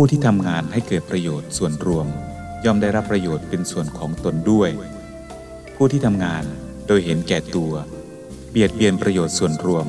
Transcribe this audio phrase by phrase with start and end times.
[0.00, 2.06] ผู้ที่ทำงานให้เกิดประโยชน์ส่วนรวม
[2.64, 4.70] ย่อมได้รับประโยชน์เป็นส่วนของตนด้วย
[5.74, 6.44] ผู้ที่ทำงาน
[6.86, 7.72] โดยเห็นแก่ตัว
[8.50, 9.86] เบียดเบียนประโยชน์ส่วนรวม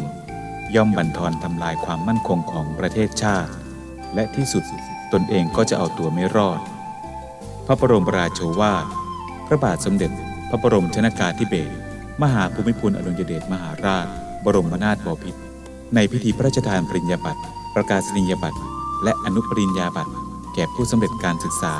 [0.75, 3.51] ย่อมบั่นทอนทำลายความมั่นคงของประเทศชาติ
[4.15, 4.63] และที่สุด
[5.13, 6.59] ตนเองก็จะเอาตัวไม่รอด
[7.65, 8.85] พระบรมราโชวาท
[9.47, 10.11] พระบาทสมเด็จ
[10.49, 11.75] พระบรมชนากาธิเบศร
[12.21, 14.07] มหาภูมิพลอดุลยเดชมหาราช
[14.45, 15.41] บรมนาถบพิตร
[15.95, 17.41] ในพิธีพระราชทานปริญญาบัตร
[17.75, 18.61] ประกาศนียบัตร
[19.03, 20.13] และอนุปริญญาบัตร
[20.53, 21.75] แก่ผู้สำเร็จการศึกษา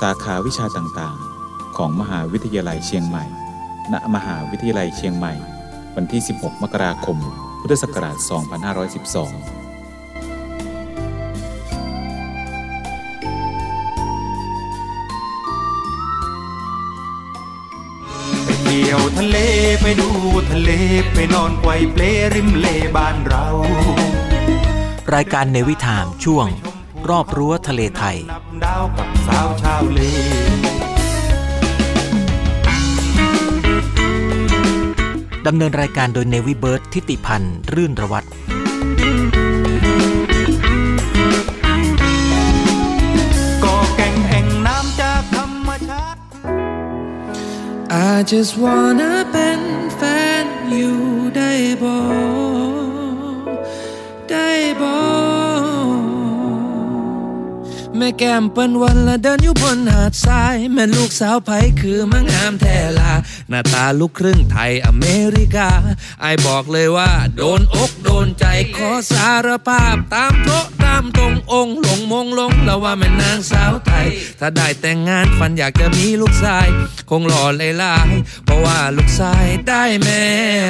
[0.00, 3.24] สาขาวิชาต่างๆ ของมหาวิทยาลัยเชียงใหม่
[3.92, 5.34] ณ มหาวิทยาลัยเชียงใหม่
[5.96, 7.18] วันที่ 16 มกราคม
[7.60, 8.28] พุทธศักราช 2512
[18.64, 19.36] เที่ยวทะเล
[19.80, 20.08] ไปดู
[20.50, 20.70] ทะเล
[21.14, 22.02] ไปนอนไกวเปล
[22.34, 23.46] ริมเลบ้านเรา
[25.14, 26.46] รายการเนวิทามช่วง
[27.08, 28.16] รอบรั้วทะเลไทย
[28.64, 30.00] ดาวกับสาวชาวเล
[35.46, 38.24] ดำเนินรายการโดยเนวิเบิร์ตทิติพันธ์รื่นระวัต
[43.64, 46.18] ก็แก่งแห่งน้ำจากธรรมชาติ
[48.10, 49.60] I just wanna เป็น
[58.10, 63.12] ม่แก้มเปิ้นวันละเดินอยู่บนหาดทราย แม่ลูกสาวไผคือมังงามแท้ลา
[63.48, 65.68] หน้าตาลูกครึ่งไทยอเมริกา
[66.20, 68.44] ไอบอกเลยว่า โดนอกโดนใจ
[68.76, 70.50] ขอสารภาพตามโต
[70.84, 74.06] ตามตรงองค์หลงมงลงแล้วว่าแม่นางสาวไทย
[74.40, 76.66] ถ้าได้แต่งงานฝันอยากจะมีลูกชาย
[77.10, 78.10] คงหล่อเลยลาย
[78.44, 80.22] เพราะว่าลูกชายได้แม่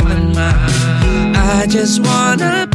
[0.06, 0.50] มันมา
[1.58, 2.69] I just wanna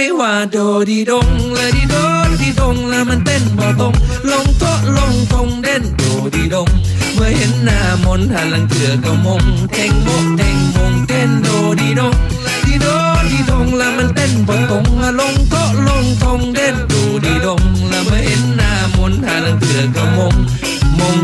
[0.00, 0.58] ข้างในว่าโด
[0.90, 1.96] ดีดงและดีโด
[2.40, 3.94] ดีดงแล้วมันเต้นบ่ตรง
[4.30, 6.02] ลงโต๊ะลงทงเด่นโด
[6.34, 6.68] ดีดง
[7.14, 10.08] เมื่อเห็นหน้ามนหันหลังเถื่อก็มงเท่งโม
[10.38, 11.48] เท่งมงเต้นโด
[11.80, 12.14] ดีดง
[12.66, 12.86] ดีโด
[13.30, 14.84] ดีดงแล้วมันเต้นบ่ตรง
[15.20, 16.94] ลงโต๊ะลงทงเด่นโด
[17.24, 20.34] ดีดงแล้วเมื่อเห็นหน้ามนหาลังเถื่อก็มง
[21.00, 21.18] มง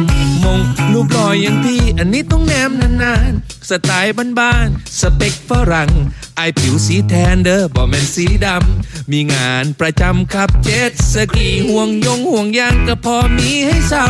[0.44, 0.60] มง
[0.92, 5.91] ลูกลอยอย่างพี่ อันนี้ต้องแนมนานๆ สไตล์บ้านๆ สเปคฝรั่ง
[6.36, 14.06] อ้ายผิวสีแทนเด้อบ่แม่นสีดำ มีงานประจำขับเจ็ตสกีห่วงยงห่วงยางก็พอมีให้เช่า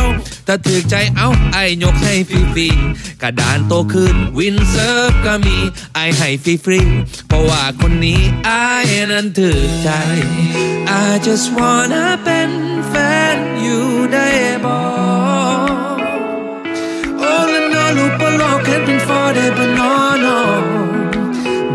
[0.47, 8.51] ถ้าถืกใจเอาอ้ายยกให้ฟรีๆกระดานโต้คลื่น windsurf ก็มีอ้ายให้ฟรีๆเพราะว่าคนนี้อ้าย
[9.11, 9.89] นั้นถืกใจ
[10.89, 12.51] I just wanna เป็น
[12.89, 12.93] แฟ
[13.35, 14.27] นอยู่ได้
[14.65, 14.75] บ่
[19.35, 19.93] เป็นฟอได้บ่นอ
[20.23, 20.37] no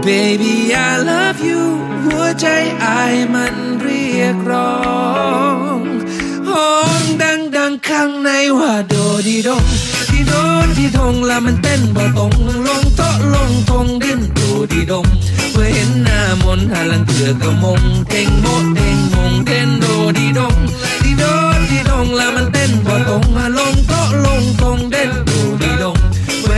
[0.06, 0.54] Baby
[0.88, 1.62] I love you
[2.04, 2.46] หัวใจ
[2.80, 2.86] ไอ
[3.34, 4.74] มันเรียกร้อ
[5.74, 5.78] ง
[6.48, 6.70] ห้อ
[7.00, 8.94] งดังดังข้างในว่าโด
[9.26, 9.64] ดีดง
[10.12, 10.32] ดีโด
[10.78, 12.32] ดีดงละมันเต้นบ่ตรง
[12.66, 15.06] ลงโตะลงทงดิ้นดูดีดง
[15.52, 18.46] เมื่อเห็นหน้ามนหาลังเถื่อก็มงเท่งโม
[18.76, 19.86] เท่งมงเต้นโด
[20.19, 20.54] ดีดง
[21.04, 21.24] ดีโด
[21.70, 23.24] ดีดงละมันเต้นบ่ตรง
[23.58, 25.31] ลงโตะลงทงเด่น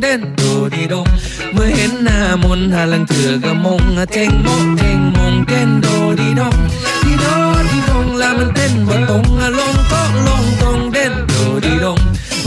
[0.00, 1.06] đến đồ đi đông
[1.52, 5.44] mới hến na à, môn hà lăng thừa gà mông à thèn mông thèn mông
[5.48, 6.68] đến đồ đi đông
[7.04, 11.12] đi đó, đi đông là mình tên bờ tông à lông có lông tông đến
[11.28, 11.98] đồ đi đông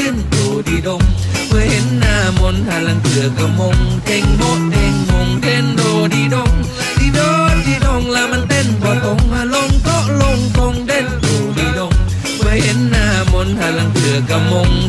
[0.61, 1.03] เด่นดูดีดง
[1.49, 4.61] เมื่อเห็นหน้ามนต์หาลังเถือกระมงเท่งโมด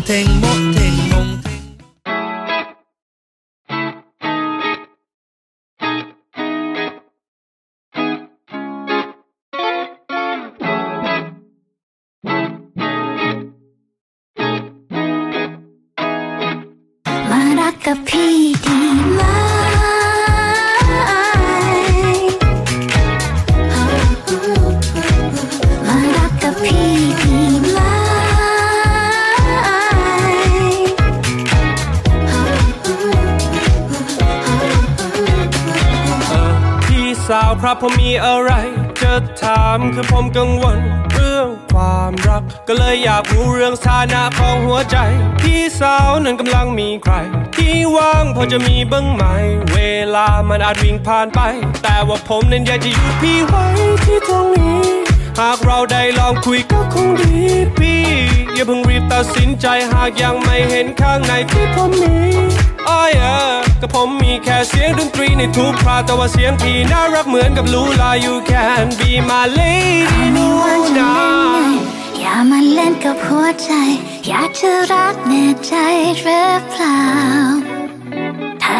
[0.07, 1.10] เท่งมงเท่
[48.91, 49.23] บ้างไหม
[49.73, 49.79] เว
[50.15, 51.39] ลามันอาจวิ่งผ่านไป
[51.83, 53.65] แต่ว่าผมนั้นอยากจะอยู่พี่ไว้
[54.05, 54.81] ที่ตรงนี้
[55.39, 57.35] หากเราได้ลองคุยก็คงดี
[57.77, 58.03] พี่
[58.53, 62.15] อย่าเพิ่งรีบตัดสินใจหากยังไม่เห็นข้างในที่ผมมี
[62.89, 71.13] อ้อยเออก็ผมมีแค่เสียงดนตรีในทุกคราแต่ว่าเสียงพี่น่ารักเหมือนกับลูลา you can be my lady ไม่นูว่าจะนา
[71.65, 71.69] น
[72.19, 73.71] อย่ามาเล่นกับหัวใจ
[74.27, 75.73] อยากจะรักแน่ใจ
[76.21, 77.70] หรือเปล่า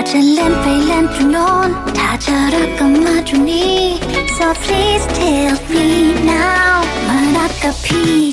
[0.09, 3.79] จะเล่นไปเล่นตรงโน้นถ้าจะรักก็มาตรงนี้
[4.35, 5.87] so please tell me
[6.29, 6.73] now
[7.07, 8.30] มารักกับพี่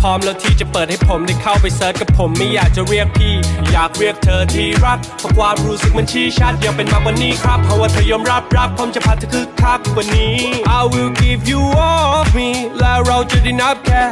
[0.00, 3.34] พร้อมแล้วที่จะเปิดให้ผมได้เข้าไปเซิร์ชกับผมไม่อยากจะเรียกพี่
[3.72, 10.36] อยากเรียกเธอที่รักเพราะความรู้สึกมันชี้ชัดอยากเป็นมากกว่านี้ครับเพราะว่าเธอยอมรับรับผมจะพาเธอคึกคักกว่านี้
[10.78, 14.02] I will give you all of me และเราจะได้นับแค่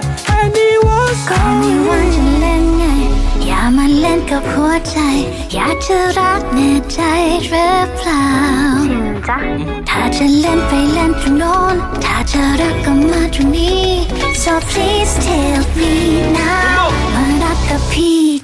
[0.41, 2.85] anyone ก็ไม่ว่าจะเล่นไง
[3.47, 4.99] อย่ามาเล่นกับหัวใจ
[5.55, 7.01] อยากจะรักแน่ใจ
[7.49, 8.27] หรือเปล่า
[9.29, 13.87] ถ้าจะเล่นไปเล่นตรงโน้นถ้าจะรักก็มาตรงนี้
[14.43, 15.93] so please tell me
[16.39, 16.81] now
[17.15, 18.36] มารักกับพี่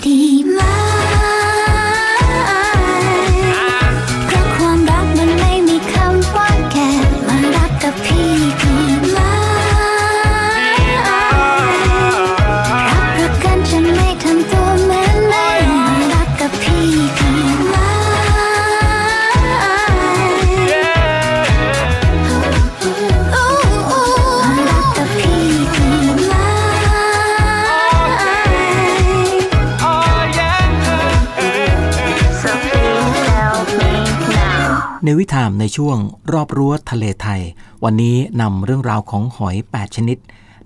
[35.04, 35.96] ในวิถามในช่วง
[36.32, 37.40] รอบรั้วทะเลไทย
[37.84, 40.18] วันนี้นำเรื่องราวของหอย 8 ชนิด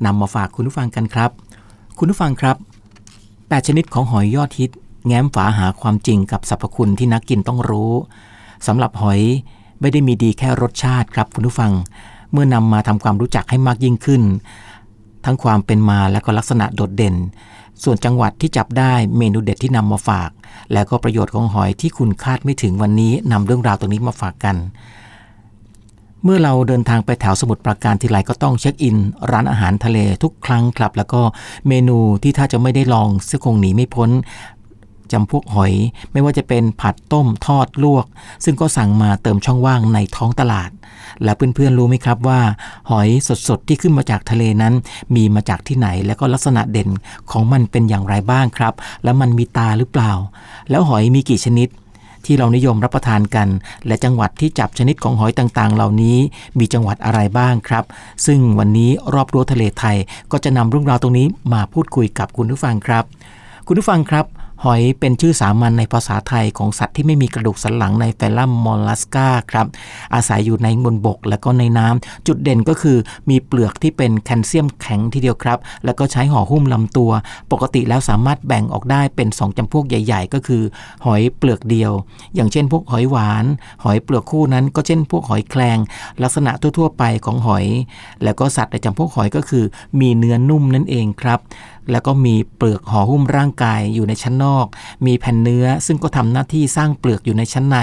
[0.05, 1.31] นำมาฝากคุณผู้ฟังกันครับ
[1.99, 2.57] คุณผู้ฟังครับ
[3.12, 4.71] 8 ชนิดของหอยยอดฮิต
[5.07, 7.93] แง้มฝาหาความจริงกับสรรพคุณที่นักกินต้องรู้
[8.66, 9.21] สำหรับหอย
[9.81, 11.73] ไม่ได้มีดีแค่รสชาติครับคุณผู้ฟัง
[12.33, 14.23] เมื่อนำมาทำความรู้จักให้มากยิ่งขึ้น
[15.25, 17.14] ทั้งความเป็นมาและก็ลักษณะโดดเด่น
[17.85, 20.30] ส่วนจังหวัดที่จับได้เมนูเด็ดที่นำมาฝาก
[20.73, 24.56] แล้วก็ประโยชน์ของหอยที่คุณคาดไม่ถึงวันนี้นำเรื่องราวตรงนี้มาฝากกัน
[26.25, 28.97] เมื่อเราเดินทางไปแถวสมุทรปราการทีไรก็ต้องเช็คอิน
[29.30, 31.21] ร้านอาหารทะเลทุกครั้งครับ แล้วก็
[31.68, 34.11] เมนูที่ถ้าจะไม่ได้ลองซึ่งคงหนีไม่พ้น
[35.12, 35.72] จำพวกหอย
[36.12, 38.06] ไม่ว่าจะเป็นผัดต้มทอดลวก
[38.44, 40.70] ซึ่งก็สั่งมาเติมช่องว่างในท้องตลาด
[41.25, 42.40] และเพื่อนๆรู้ไหมครับว่า
[42.90, 43.08] หอย
[43.48, 44.75] สดๆที่ขึ้นมาจากทะเลนั้น
[45.14, 46.88] มีมาจากที่ไหนและก็ลักษณะเด่น
[47.30, 50.12] ของมันเป็นอย่างไรบ้างครับ แล้วมันมีตาหรือเปล่า
[50.70, 51.68] แล้วหอยมีกี่ชนิด
[52.25, 53.48] ที่เรานิยมรับประทานกัน
[53.86, 56.16] และจังหวัดที่จับชนิดของหอยต่างๆ เหล่านี้
[56.58, 57.84] มีจังหวัดอะไรบ้างครับ
[58.26, 59.96] ซึ่งวันนี้รอบรั้วทะเลไทย
[60.32, 63.04] ก็จะนำเรื่องราวตรงนี้มาพูดคุยกับคุณผู้ฟังครับ
[63.66, 64.25] คุณผู้ฟังครับ
[64.64, 69.66] หอยเป็นชื่อสามัญในภาษาไทยของสัตว์ที่ไม่มีกระดูกสันหลังในแฟลัมมอลลัสกาครับ
[70.14, 72.98] อาศัยอยู่ในบนบกและก็ในน้ำจุดเด่นก็คือ
[73.30, 77.10] มีเปลือกที่เป็นแคลเซียมแข็งทีเดียวครับ แล้วก็ใช้ห่อหุ้มลำตัว
[77.52, 80.62] ปกติแล้วสามารถแบ่งออกได้เป็น 2จำพวกใหญ่ ๆ ก็คือ
[81.04, 81.92] หอยเปลือกเดียว
[82.34, 83.44] อย่างเช่นพวกหอยหวาน
[83.84, 85.78] หอยเปลือกคู่นั้นก็เช่นพวกหอยแครง
[86.22, 87.66] ลักษณะทั่ว ๆ ไปของหอย
[88.25, 89.64] แล้วก็สัตว์ในจำพวกหอยก็คือ
[90.00, 91.40] มีเนื้อนุ่มนั่นเองครับ
[91.90, 94.66] แล้วก็มีเปลือกห่อหุ้มร่างกายอยู่ในชั้นนอก
[95.07, 97.76] มีแผ่นเนื้อซึ่งก็ทำหน้าที่สร้างเปลือกอยู่ในชั้นใน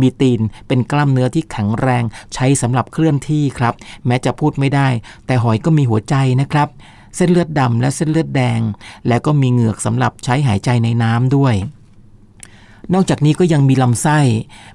[0.00, 3.74] มีตีนเป็นกล้ามเนื้อที่แข็งแรง ใช้สำหรับเคลื่อนที่ครับ
[4.06, 4.88] แม้จะพูดไม่ได้
[5.26, 6.68] แต่หอยก็มีหัวใจนะครับ
[7.16, 8.60] เส้นเลือดดำและเส้นเลือดแดง
[9.08, 11.54] และก็มีเหงือกสำหรับใช้หายใจในน้ำด้วย
[12.94, 14.18] นอกจากนี้ก็ยังมีลำไส้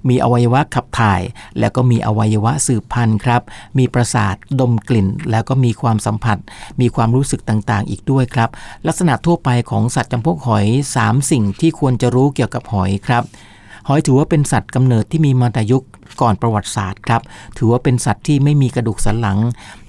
[0.10, 1.22] มีอวัยวะขับถ่าย
[1.60, 3.41] แล้วก็มีอวัยวะสืบพันธุ์ครับ
[3.77, 6.38] มีประสาทดมกลิ่น แล้วก็มีความสัมผัส
[6.82, 8.50] มีความรู้สึกต่างๆ อีกด้วยครับ
[8.88, 10.65] ลักษณะทั่วไปของสัตว์จำพวกหอย
[10.98, 13.24] 3 สิ่งที่ควรจะรู้เกี่ยวกับหอยครับ
[13.88, 15.84] หอยถือว่าเป็นสัตว์กำเนิดที่มีมาแต่ยุค
[16.22, 17.22] ก่อนประวัติศาสตร์ครับ
[17.58, 19.39] ถือว่าเป็นสัตว์ที่ไม่มีกระดูกสันหลัง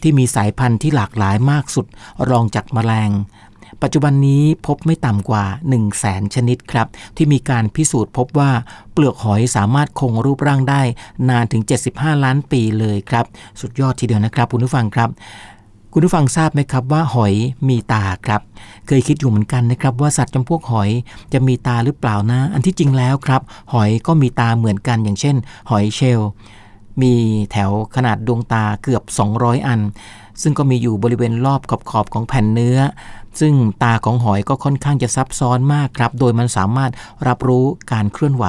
[0.03, 1.87] ที่มีสายพันธุ์ที่หลากหลายมากสุด
[2.31, 3.11] รองจากแมลง
[3.83, 6.87] ปัจจุบันนี้พบไม่ต่ำกว่า 1 0 0 0 0แสนชนิดครับ
[7.17, 8.51] ที่มีการพิสูจน์พบว่า
[8.93, 10.83] เปลือกหอยสามารถคงรูปร่างได้
[11.29, 11.63] นานถึง
[11.93, 13.25] 75 ล้านปีเลยครับ
[13.61, 15.09] สุดยอดทีเดียวนะครับคุณผู้ฟังครับ
[15.93, 17.35] คุณผู้ฟังทราบไหมครับว่าหอย
[17.69, 18.41] มีตาครับ
[18.87, 20.91] เคยคิดอยู่เหมือนกันนะครับว่าสัตว์จำพวกหอย
[21.33, 25.37] จะมีตาหรือเปล่านะ อันที่จริงแล้วครับ หอยก็มีตาเหมือนกันอย่างเช่น
[25.71, 26.29] หอยเชลล์
[27.03, 27.15] มี
[27.53, 29.03] แถวขนาดดวงตาเกือบ
[29.35, 29.81] 200 อัน
[30.43, 32.79] ซึ่งก็มีอยู่บริเวณรอบขอบขอบของแผ่นเนื้อ
[33.41, 36.91] ซึ่งตาของหอยก็ค่อนข้างจะซับซ้อนมากครับ โดยมันสามารถ
[37.29, 38.45] รับรู้การเคลื่อนไหว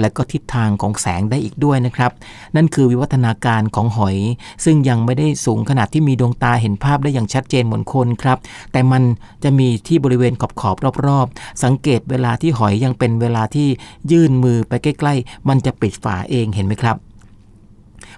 [0.00, 2.12] และก็ทิศทางของแสงได้อีกด้วยนะครับ
[2.56, 4.16] นั่นคือวิวัฒนาการของหอย
[4.64, 8.38] ซึ่งยังไม่ได้สูงขนาดที่มีดวงตาเห็นภาพได้อย่างชัดเจนเหมือนคนครับ
[8.72, 9.02] แต่มัน
[9.44, 10.76] จะมีที่บริเวณขอบขอบ
[11.06, 13.68] รอบๆ สังเกตเวลาที่หอยยังเป็นเวลาที่
[14.12, 16.96] ยื่นมือไปใกล้ ๆ มันจะปิดฝาเองเห็นไหมครับ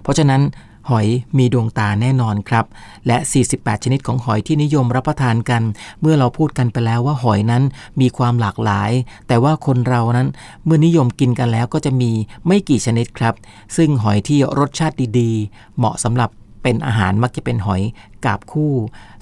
[0.03, 0.41] เพราะฉะนั้น
[0.89, 2.65] หอยมีดวงตาแน่นอนครับ
[3.07, 3.17] และ
[3.51, 5.61] 48 ชนิดของหอยที่นิยมรับประทานกัน
[6.01, 7.63] เมื่อเราพูดกันไปแล้วว่าหอยนั้น
[8.01, 8.91] มีความหลากหลาย
[9.27, 10.27] แต่ว่าคนเรานั้น
[10.65, 12.11] เมื่อนิยมกินกันแล้วก็จะมี
[12.47, 13.33] ไม่กี่ชนิดครับ
[13.77, 16.29] ซึ่งหอยที่รสชาติดีๆ เหมาะสำหรับ
[16.63, 17.81] เป็นอาหารมักจะเป็นหอย
[18.25, 18.73] กาบคู่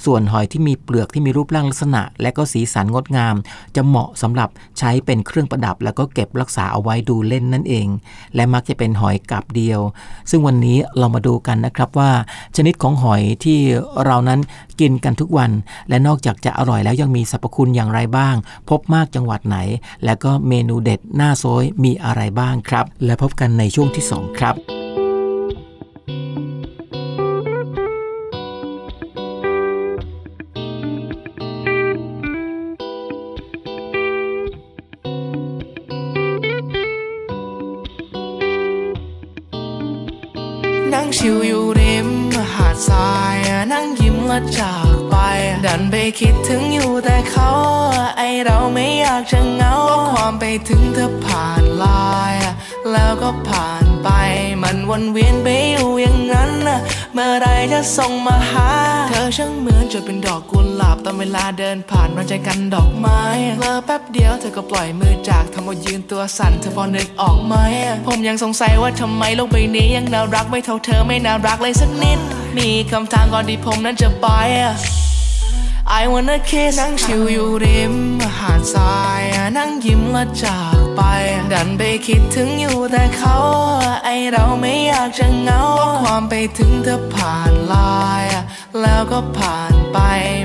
[0.06, 3.36] ส่วนหอยที่มีเปลือกที่มีรูปร่างลักษณะ และก็สีสันงดงาม
[3.76, 7.88] จะเหมาะสำหรับใช้เป็นเครื่องประดับ แล้วก็เก็บรักษาเอาไว้ดูเล่นนั่นเอง
[8.36, 9.80] และมักจะเป็นหอยกาบเดียว
[10.30, 12.12] ซึ่งวันนี้เรามาดูกันนะครับว่า
[12.56, 13.60] ชนิดของหอยที่
[14.06, 14.40] เรานั้น
[14.80, 15.52] กินกันทุกวัน
[15.90, 18.36] และนอกจากจะอร่อยแล้วยังมีสรรพคุณอย่างไรบ้าง
[18.70, 19.58] พบมากจังหวัดไหน
[20.06, 24.77] และก็เมนูเด็ดหน้าโซยมีอะไรบ้างครับ และพบกันในช่วงที่สองครับ
[41.30, 42.10] ชิวอยู่ริม
[42.54, 43.38] หาดทราย
[43.72, 45.16] นั่งยิ้มและจากไป
[45.66, 47.52] ดันไปคิดถึงอยู่แต่เขา
[48.18, 49.74] ไอเราไม่อยากจะเหงา
[50.14, 52.34] ความไปถึงเธอผ่านลาย
[52.92, 54.10] แล้วก็ผ่านไป
[54.64, 56.52] มันวนเวียนไปอยู่อย่างนั้น
[57.20, 58.70] เมื่อไรจะส่งมาหา
[59.10, 63.22] เธอช่างเหมือนจะเป็นดอกกุหลาบตอนเวลาเดินผ่านมาใจกันดอกไม้
[63.60, 67.56] เลอแป๊บเดียวเธอก็ปล่อยมือจากทำเอายืนตัวสั่นเธอพอนึกออกไหม
[68.08, 72.20] ผมยังสงสัยว่าทำไมโลกใบนี้ยังน่ารักไม่เท่าเธอไม่น่ารักเลยสักนิด
[72.58, 74.28] มีคำถามก่อนที่ผมนั้นจะไป
[75.90, 77.96] I wanna kiss นั่งชิวอยู่ริม
[78.38, 79.22] หาดทราย
[79.58, 81.02] นั่งยิ้มและจากไป
[81.52, 83.36] ดันไปคิดถึงอยู่แต่เขา
[84.04, 85.62] ไอเราไม่อยากจะเงา
[86.04, 87.76] ความไปถึงเธอผ่านล
[88.24, 88.32] น์
[88.82, 89.98] แล้วก็ผ่านไป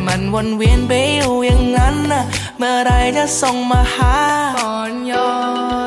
[0.06, 1.96] มันวนเวียนไปอยู่อย่างนั้น
[2.58, 4.16] เมื่อไรจะส่งมาหา
[4.58, 5.32] ตอนย้อ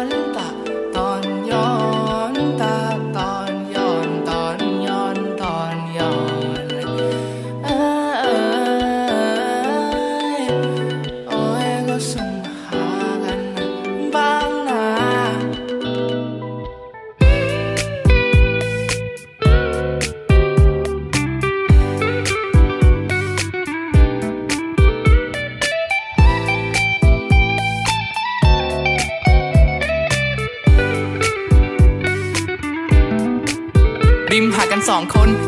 [0.06, 0.25] น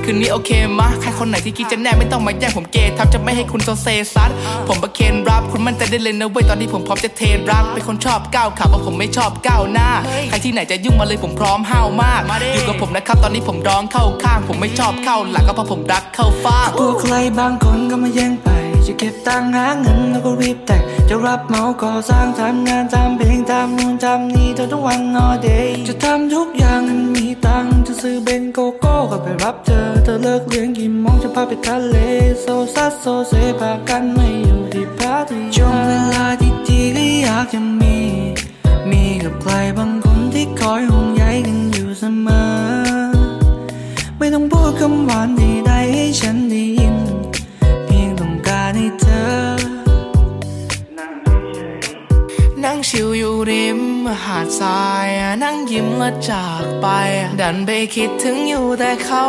[0.08, 4.30] คนคืนนี้โอเคมะใครคนไหนที่คิดจะแน่ไม่ต้องมาแย่งผมเกย์ทับจะไม่ให้คุณโซเซซัด
[4.68, 7.22] ผมประเคนรับคุณมั่นใจได้เลยนะเว้ยตอนนี้ผมพร้อมจะเท
[7.52, 9.90] รักเป็นคนชอบก้าวขาเพราะผมไม่ชอบก้าวหน้า
[10.30, 12.22] ใครที่ไหนจะยุ่งมาเลยผมพร้อมห้าวมาก
[12.54, 18.50] อยู่กับผมนะครับตอนนี้ผมร้องเข้าข้าง ผมไม่ชอบเข้าหลังก็เพราะผมรักเข้าฟ้ากลัวใครบางคนก็มาแย่งไป
[18.86, 31.98] จะเก็บตังค์หาเงินแล้วก็รีบแต่งจะรับเหมาก่อสร้างทำงานทำเพลงทำนู่นทำนี่เธอทุกวัน all day จะทำทุกอย่างให้มีตังค์จะ ซื้อเบนโกโก้ก็ไปรับเธอ เธอเลิกเรียนกี่โมงจะพาไปทะเล
[32.42, 37.98] โซซัดโซเซพากันไม่อยู่ที่ปาร์ตี้ช่วงเวลาที่ดีก็อยากจะมี
[38.90, 42.48] มีกับใครบางคนที่คอยห่วงใยกันอยู่เสมอ
[44.18, 46.38] ไม่ต้องพูดคำหวานใดๆให้ฉัน
[52.92, 53.82] ชิวอยู่ริม
[54.24, 55.08] หาดทราย
[55.44, 56.88] นั่งยิ้มแล้วจากไป
[57.42, 59.24] ดันไปคิดถึงอยู่แต่เขา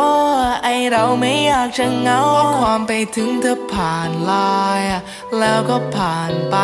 [0.63, 2.21] ไอเราไม่อยากจะเหงา
[2.59, 4.31] ความไปถึงเธอผ่านล
[4.79, 4.89] น์
[5.39, 6.55] แล้วก็ผ่านไป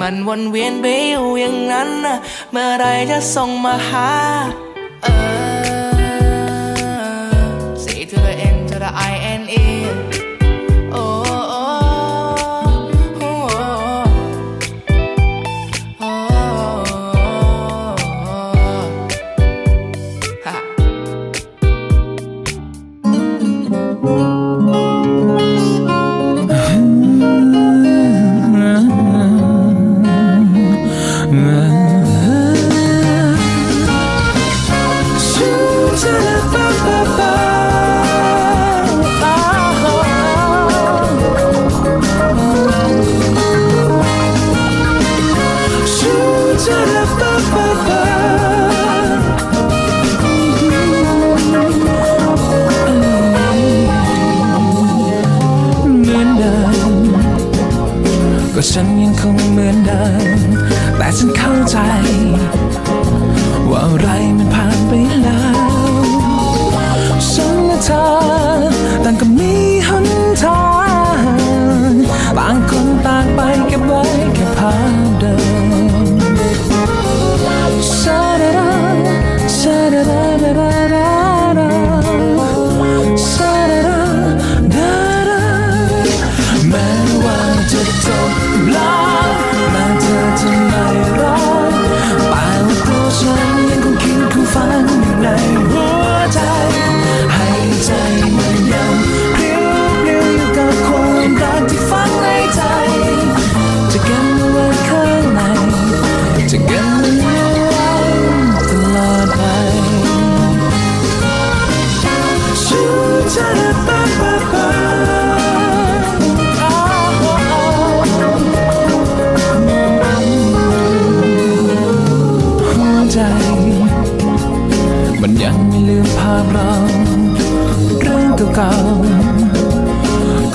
[0.00, 1.90] มันวนเวียนไปอยู่อย่างนั้น
[2.50, 4.10] เมื่อไรจะส่งมาหา
[5.02, 6.00] เออ
[7.82, 9.12] C to the N to the I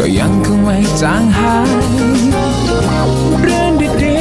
[0.07, 1.71] ก็ยังคงไม่จางหาย
[3.41, 4.17] เรื่องดี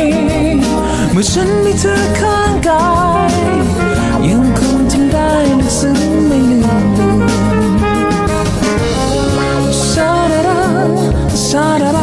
[0.53, 2.87] ๆเมื่อฉันมีเธอข้างกา
[3.31, 3.35] ย
[4.29, 7.15] ยังคงทำได้ลึกซึ้งไม่ลืมเลือ
[9.61, 10.61] นชาดา
[11.49, 11.94] ซาชาดา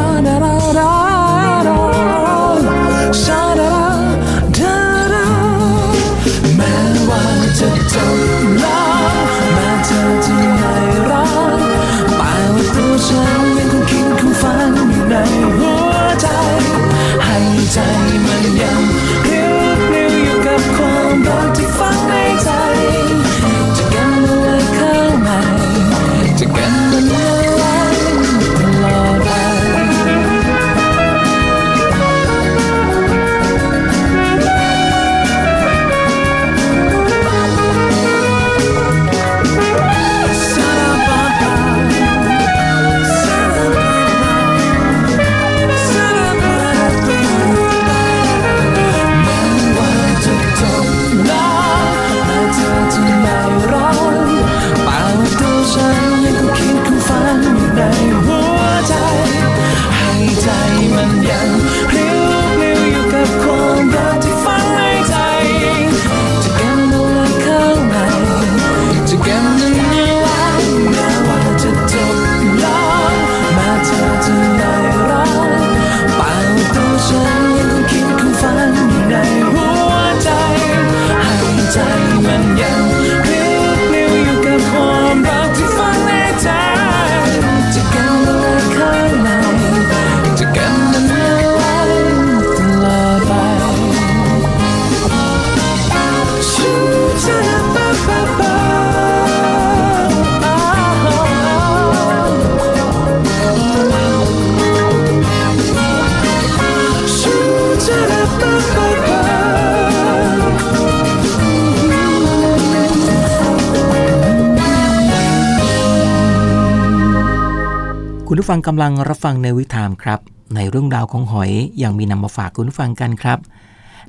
[118.43, 120.19] ผู้ฟังกำลังรับฟังในวิถีามครับ
[120.55, 123.39] ในเรื่องราวของหอยอยังมีนำมาฝากคุณผู้ฟังกันครับ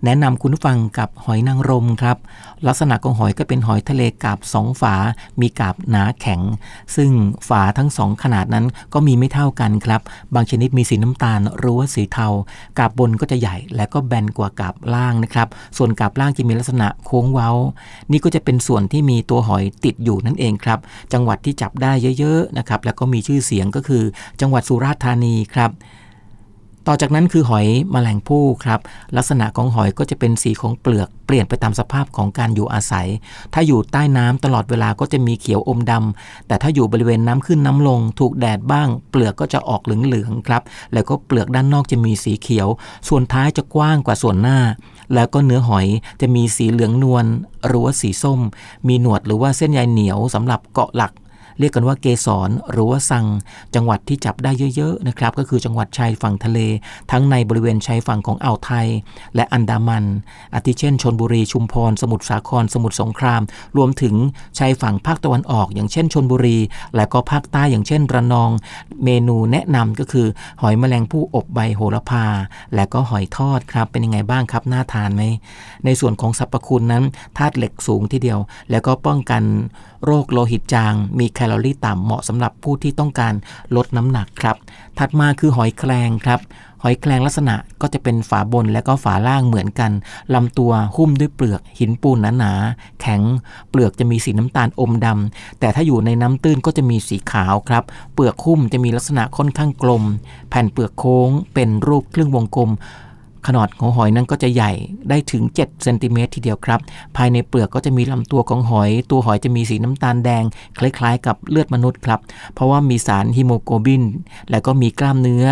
[0.07, 2.17] แนะนำคุณผู้ฟังกับหอยนางรมครับ
[2.67, 4.95] ลักษณะของหอยก็เป็นหอยทะเลกาบสองฝา
[5.41, 6.41] มีกาบหนาแข็ง
[6.97, 7.11] ซึ่ง
[7.49, 10.01] ฝาทั้งสองขนาดนั้นก็มีไม่เท่ากันครับ
[10.35, 12.27] บางชนิดมีสีน้ำตาลหรือว่าสีเทา
[12.79, 17.51] กาบบนก็จะใหญ่และก็แบนกว่ากาบล่างนะครับ ส่วนกาบล่างจะมีลักษณะโค้งเว้า
[18.11, 20.79] นี่ก็จะเป็นส่วนที่มีตัวหอยติดอยู่นั่นเองครับ
[21.13, 24.03] จังหวัดที่จับได้เยอะๆนะครับ แล้วก็มีชื่อเสียงก็คือ
[24.41, 25.73] จังหวัดสุราษฎร์ธานีครับ
[26.87, 28.81] ต่อจากนั้นคือหอยแมลงภู่ครับ
[29.17, 33.09] ลักษณะของหอยก็จะเป็นสีของเปลือกเปลี่ยนไปตามสภาพของการอยู่อาศัย
[33.55, 42.69] ถ้าอยู่ใต้น้ำตลอดเวลาก็จะมีเขียวอมดำแต่ถ้าอยู่บริเวณน้ำขึ้นน้ำลง ถูกแดดบ้าง เปลือกก็จะออกเหลืองๆครับ แล้วก็เปลือกด้านนอกจะมีสีเขียว
[43.09, 44.59] ส่วนท้ายจะกว้างกว่าส่วนหน้า
[45.15, 45.87] แล้วก็เนื้อหอย
[46.21, 47.27] จะมีสีเหลืองนวล
[47.67, 48.41] หรือว่าสีส้ม
[48.89, 51.13] มีหนวดหรือว่าเส้นใยเหนียวสำหรับเกาะหลัก
[51.63, 53.27] เรียกกันว่าเกสรหรือว่าสัง
[53.75, 56.59] จังหวัดที่จับได้เยอะๆนะครับก็คือจังหวัดชายฝั่งทะเล
[57.11, 58.87] ทั้งในบริเวณชายฝั่งของอ่าวไทย
[59.37, 60.05] และอันดามัน
[60.55, 63.43] อาทิเช่นชนบุรีชุมพร สมุทรสาคร สมุทรสงคราม
[63.77, 64.15] รวมถึง
[64.59, 66.59] ชายฝั่งภาคตะวันออก อย่างเช่นชนบุรี
[66.97, 68.51] และก็ภาคใต้อย่างเช่นระนอง
[69.05, 70.27] เมนูแนะนำก็คือ
[70.63, 72.27] หอยแมลงภู่อบใบโหระพา
[72.75, 75.23] และก็หอยทอดครับเป็นยังไงบ้างครับน่าทานไหม
[75.85, 77.05] ในส่วนของสรรพคุณนั้น
[77.39, 78.39] ธาตุเหล็กสูงทีเดียว
[78.71, 79.45] แล้วก็ป้องกัน
[80.07, 83.35] โรคโลหิตจางมีแคลลอรี่ต่ำเหมาะสำหรับผู้ที่ต้องการ
[83.77, 84.57] ลดน้ำหนักครับ
[84.99, 86.41] ถัดมาคือหอยแครงครับ
[86.83, 89.93] หอยแครงลักษณะก็จะเป็นฝาบนและก็ฝาล่างเหมือนกัน
[90.35, 93.23] ลำตัวหุ้มด้วยเปลือกหินปูนหนาๆแข็ง
[93.71, 97.85] เปลือกจะมีสีน้ำตาลอมดำแต่ถ้าอยู่ในน้ำตื้นก็จะมีสีขาวครับ
[98.15, 100.03] เปลือกหุ้มจะมีลักษณะค่อนข้างกลม
[100.51, 102.71] แผ่นเปลือกโค้งเป็นรูปครึ่งวงกลม
[103.47, 104.73] ขนาดของหอยนั้นก็จะใหญ่
[105.09, 106.81] ได้ถึง7เซนติเมตรทีเดียวครับ
[107.17, 110.45] ภายในเปลือกก็จะมีลำตัวของหอย ตัวหอยจะมีสีน้ำตาลแดง
[110.79, 112.21] คล้ายๆ กับเลือดมนุษย์ครับ
[112.55, 114.03] เพราะว่ามีสารฮีโมโกลบิน
[114.51, 115.45] แล้วก็มีกล้ามเนื้อ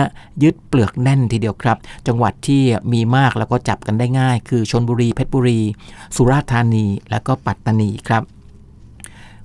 [0.43, 5.61] ยึดเปลือกแน่นทีเดียวครับ จังหวัดที่มีมากแล้วก็จับกันได้ง่าย คือชลบุรีเพชรบุรี
[6.17, 8.23] สุราษฎร์ธานี และก็ปัตตานีครับ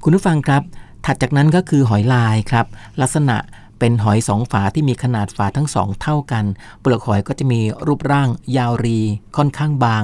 [0.03, 0.63] คุณผู้ฟังครับ
[1.05, 2.65] ถัดจากนั้นก็คือหอยลายครับ
[3.01, 3.37] ลักษณะ
[3.79, 6.45] เป็นหอยสองฝาที่มีขนาดฝาทั้งสองเท่ากัน
[6.81, 8.99] เปลือกหอยก็จะมีรูปร่าง ยาวรี
[9.37, 10.03] ค่อนข้างบาง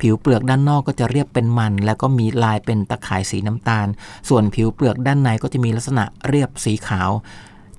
[0.00, 3.86] ผิวเปลือกด้านนอกก็จะเรียบเป็นมัน แล้วก็มีลายเป็นตะข่ายสีน้ำตาล
[4.28, 7.10] ส่วนผิวเปลือกด้านในก็จะมีลักษณะเรียบสีขาว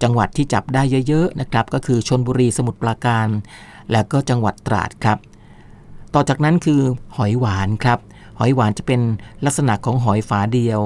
[0.03, 3.27] จังหวัดที่จับได้เยอะๆนะครับ ก็คือชนบุรีสมุทรปราการ
[3.91, 5.17] และก็จังหวัดตราดครับ
[6.13, 6.81] ต่อจากนั้นคือ
[7.17, 7.99] หอยหวานครับ
[8.39, 9.01] หอยหวานจะเป็น
[9.45, 10.79] ลักษณะของหอยฝาเดียว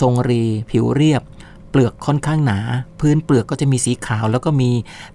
[0.00, 1.22] ทรงรี ผิวเรียบ
[1.70, 2.58] เปลือกค่อนข้างหนา
[3.00, 4.70] พื้นเปลือกก็จะมีสีขาว แล้วก็มี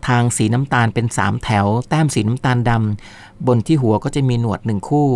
[0.07, 5.07] ทางสีน้ำตาลเป็น 3 แถว แต้มสีน้ำตาลดำบนที่หัวก็จะมีหนวดหนึ่งคู่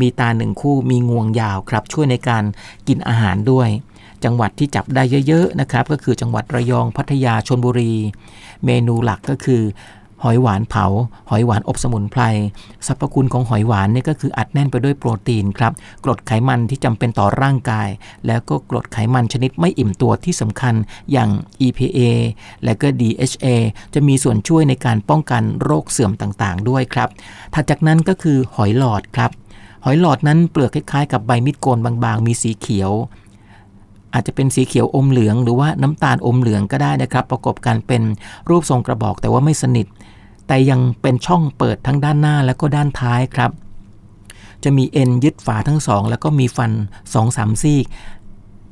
[0.00, 2.44] มีตาหนึ่งคู่ มีงวงยาวครับ ช่วยในการ
[2.88, 3.68] กินอาหารด้วย
[4.24, 7.94] จังหวัดที่จับได้เยอะๆนะครับ ก็คือจังหวัดระยองพัทยาชนบุรี
[8.64, 9.62] เมนูหลักก็คือ
[10.24, 10.86] หอยหวานเผา
[11.30, 12.22] หอยหวานอบสมุนไพร
[12.86, 15.72] สรรพคุณของหอยหวานเนี่ยก็คืออัดแน่นไปด้วยโปรตีนครับ
[16.04, 17.88] กรดไขมันที่จำเป็นต่อร่างกาย
[18.26, 20.74] แล้วก็กรดไขมันชนิดไม่อิ่มตัวที่สำคัญ
[21.12, 21.30] อย่าง
[21.66, 21.98] EPA
[22.64, 23.46] และก็ DHA
[23.94, 27.08] จะมีส่วนช่วยในการป้องกันโรคเสื่อมต่างๆ ด้วยครับ
[27.54, 29.30] ถัดจากนั้นก็คือหอยหลอดครับ
[29.84, 32.92] หอยหลอดนั้นเปลือกคล้ายๆ กับใบมิดโกนบางๆ มีสีเขียว
[34.14, 38.02] อาจจะเป็นสีเขียวอมเหลือง หรือว่าน้ำตาลอมเหลืองก็ได้นะครับ ประกอบกันเป็น
[38.48, 39.86] รูปทรงกระบอกแต่ว่าไม่สนิท
[40.46, 43.50] แต่ยังเป็นช่องเปิดทั้งด้านหน้าและก็ด้านท้ายครับ
[44.64, 47.80] จะมีเอ็นยึดฝาทั้งสอง แล้วก็มีฟัน2อสามซี่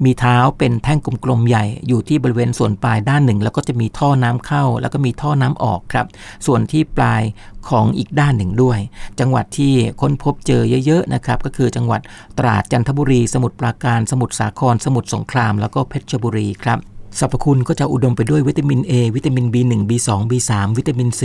[0.05, 6.07] มีเท้าเป็นแท่งกลมๆใหญ่อยู่ที่บริเวณส่วนปลายด้านหนึ่ง แล้วก็จะมีท่อน้ำเข้า แล้วก็มีท่อน้ำออกครับ
[6.47, 7.23] ส่วนที่ปลาย
[7.69, 8.79] ของอีกด้านหนึ่งด้วย
[9.21, 12.01] จังหวัดที่ค้นพบเจอเยอะๆนะครับ ก็คือจังหวัด
[12.39, 21.23] ตราดจันทบุรี สมุทรปราการ สมุทรสาคร สมุทรสงคราม แล้วก็เพชรบุรีครับ สรรพคุณก็จะอุดมไปด้วยวิตามิน A วิตามิน B1 B2 B3 วิตามิน C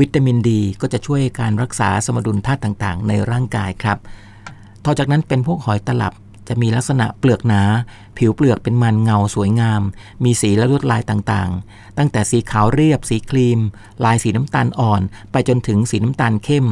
[0.00, 0.48] วิตามิน D
[0.80, 3.98] ก็จะช่วยการรักษาสมดุลธาตุต่างๆ ในร่างกายครับ
[4.84, 6.14] ต่อจากนั้นเป็นพวกหอยตลับ
[6.48, 7.62] จะมีลักษณะเปลือกหนา
[8.16, 9.82] ผิวเปลือกเป็นมันเงาสวยงาม
[10.24, 13.60] มีสีและลวดลายต่างๆ ตั้งแต่สีขาวเรียบ สีครีม
[14.04, 16.66] ลายสีน้ำตาลอ่อน ไปจนถึงสีน้ำตาลเข้ม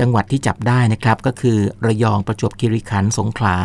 [0.00, 3.56] จังหวัดที่จับได้นะครับก็คือระยองประจวบคีรีขันธ์สงขลา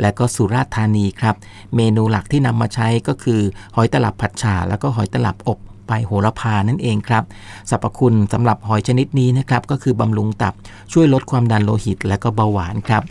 [0.00, 1.34] และก็สุราษฎร์ธานีครับ
[1.76, 3.40] เมนูหลักที่นำมาใช้ก็คือ
[3.76, 7.24] หอยตลับผัดฉ่าแล้วก็หอยตลับอบใบโหระพานั่นเองครับ
[7.70, 10.54] สรรพคุณสำหรับหอยชนิดนี้นะครับก็คือบำรุงตับ
[10.92, 13.02] ช่วยลดความดันโลหิต และก็เบาหวานครับ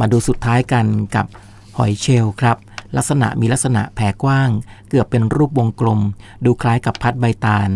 [0.00, 1.26] มาดูสุดท้ายกันกับ
[1.78, 2.56] หอยเชลล์ครับ
[2.96, 4.50] ลักษณะมีลักษณะแผ่กว้าง
[4.88, 6.00] เกือบเป็นรูปวงกลม
[6.44, 7.70] ดูคล้ายกับพัดใบตาล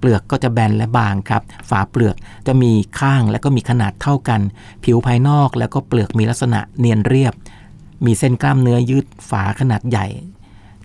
[0.00, 4.40] เปลือกก็จะแบนและบางครับ ฝาเปลือกจะมีข้างและก็มีขนาดเท่ากัน
[4.84, 7.34] ผิวภายนอกแล้วก็เปลือกมีลักษณะเนียนเรียบ
[8.04, 10.06] มีเส้นกล้ามเนื้อยืดฝาขนาดใหญ่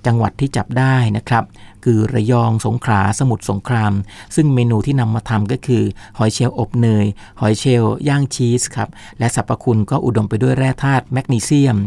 [0.06, 1.44] จังหวัดที่จับได้นะครับ
[1.84, 3.94] คือระยองสงขลาสมุทรสงคราม
[4.36, 5.84] ซึ่งเมนูที่นำมาทำก็คือ
[6.18, 7.06] หอยเชลล์อบเนย
[7.42, 11.78] หอยเชลล์ย่างชีสครับและสรรพคุณก็อุดมไปด้วยแร่ธาตุแมกนีเซียม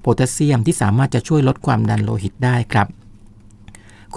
[0.00, 2.86] โพแทสเซียมที่สามารถจะช่วยลดความดันโลหิตได้ครับ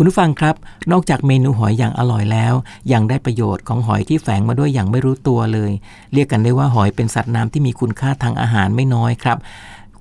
[0.02, 0.56] คุณผู้ฟังครับ
[0.92, 2.54] นอกจากเมนูหอยอย่างอร่อยแล้ว
[2.94, 5.72] ยังได้ประโยชน์ของหอยที่แฝงมาด้วยอย่างไม่รู้ตัวเลย
[6.14, 9.38] เรียกกันได้ว่าหอยเป็นสัตว์น้ำที่มีคุณค่าทางอาหารไม่น้อยครับ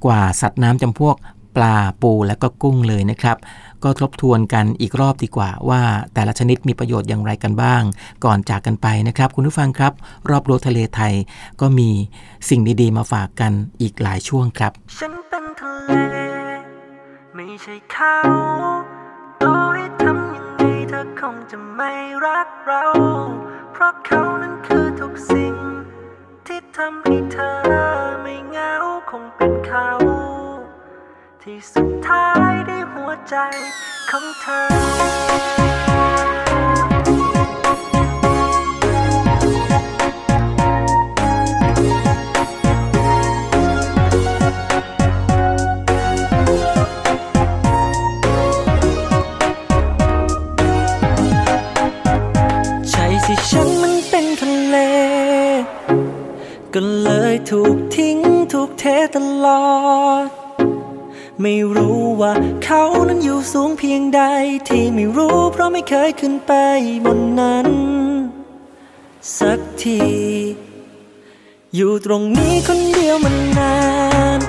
[0.04, 1.16] กว่าสัตว์น้ำจำพวก
[1.56, 3.36] ปลาปูและก็กุ้งเลยนะครับ
[3.84, 5.82] ก็ทบทวนกันอีกรอบดีกว่าว่า
[6.14, 7.82] แต่ละชนิดมีประโยชน์อย่างไรกันบ้าง
[8.24, 9.92] ก่อนจากกันไปนะครับ คุณผู้ฟังครับ
[10.30, 11.14] รอบรั้วทะเลไทย
[11.60, 11.90] ก็มี
[12.48, 16.16] สิ่งดีๆ มาฝากกันอีกหลายช่วงครับ ฉันเป็นทะเล
[17.34, 18.77] ไม่ใช่เขา
[21.32, 21.92] งจะไม่
[22.26, 22.84] รักเรา
[23.72, 25.54] เพราะเขานั้นคือทุกสิ่ง
[26.46, 27.54] ที่ทำให้เธอ
[28.22, 28.74] ไม่เหงา
[29.10, 29.88] คงเป็นเขา
[31.42, 33.36] ที่สุดท้ายได้หัวใจ
[34.10, 35.77] ของเธอ
[56.74, 58.18] ก็เลยถูกทิ้ง
[58.52, 59.68] ถูกเทตลอ
[60.24, 60.26] ด
[61.40, 62.32] ไม่รู้ว่า
[62.64, 64.22] เขานั้นอยู่สูงเพียงใด
[64.68, 66.52] ที่ไม่รู้เพราะไม่เคยขึ้นไป
[67.04, 67.68] บนนั้น
[69.38, 70.02] สักที
[71.74, 73.76] อยู่ตรงนี้คนเดียวมันนา
[74.38, 74.40] น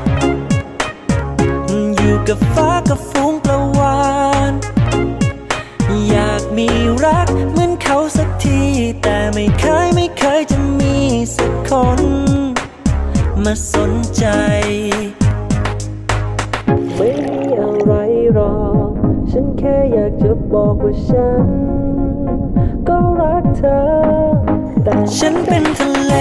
[1.98, 4.00] อยู่กับฟ้ากับฝูงปลาวา
[4.52, 4.54] น
[6.10, 6.68] อยากมี
[7.06, 8.60] รักเหมือนเขาสักที
[9.04, 10.96] แต่ไม่เคยไม่ เคยจะมี
[11.36, 12.02] สักคน
[13.44, 14.26] มาสนใจ
[16.96, 17.92] ไม่มีอะไร
[18.34, 18.90] หรอก
[19.32, 21.50] ฉันแค่อยากจะบอกว่าฉัน
[22.88, 23.80] ก็รักเธอ
[24.84, 26.14] แต่ฉันเป็นทะเล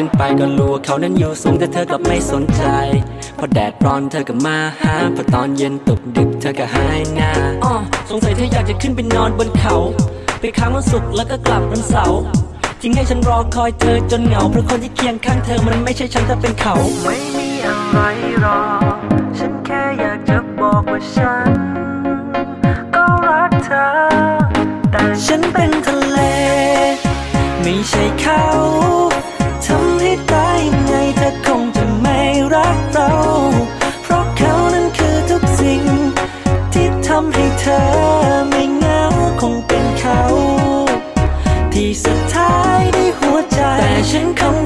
[0.00, 2.62] ขึ้นไปก็รู้ว่าเขานั้นอยู่สูงแต่เธอกลับไม่สนใจ
[3.38, 7.30] พอแดดร้อนเธอก็มาหา พอตอนเย็นตกดึกเธอก็หายหน้า
[7.64, 7.74] อ้อ
[8.10, 9.74] สงสัยเธออยากจะขึ้นไปนอนบนเขา
[10.40, 12.20] ไปค้างวันศุกร์แล้วก็กลับวันเสาร์
[12.80, 17.98] ทิ้งให้ฉันรอคอยเธอจนเหงาเพราะคนที่เคียงข้างเธอมันไม่ใช่ฉันแต่เป็นเขา ไม่มีอะไร
[18.40, 18.94] หรอก
[19.38, 21.50] ฉันแค่อยากจะบอกว่าฉัน
[22.94, 23.88] ก็รักเธอ
[24.90, 26.18] แต่ฉันเป็นทะเล
[27.62, 37.80] ไม่ใช่เขาำให้เธอ
[38.48, 39.02] ไม่เหงา
[39.40, 40.20] คงเป็นเขา
[41.72, 44.56] ที่สุดท้ายได้หัวใจ แต่ฉันของ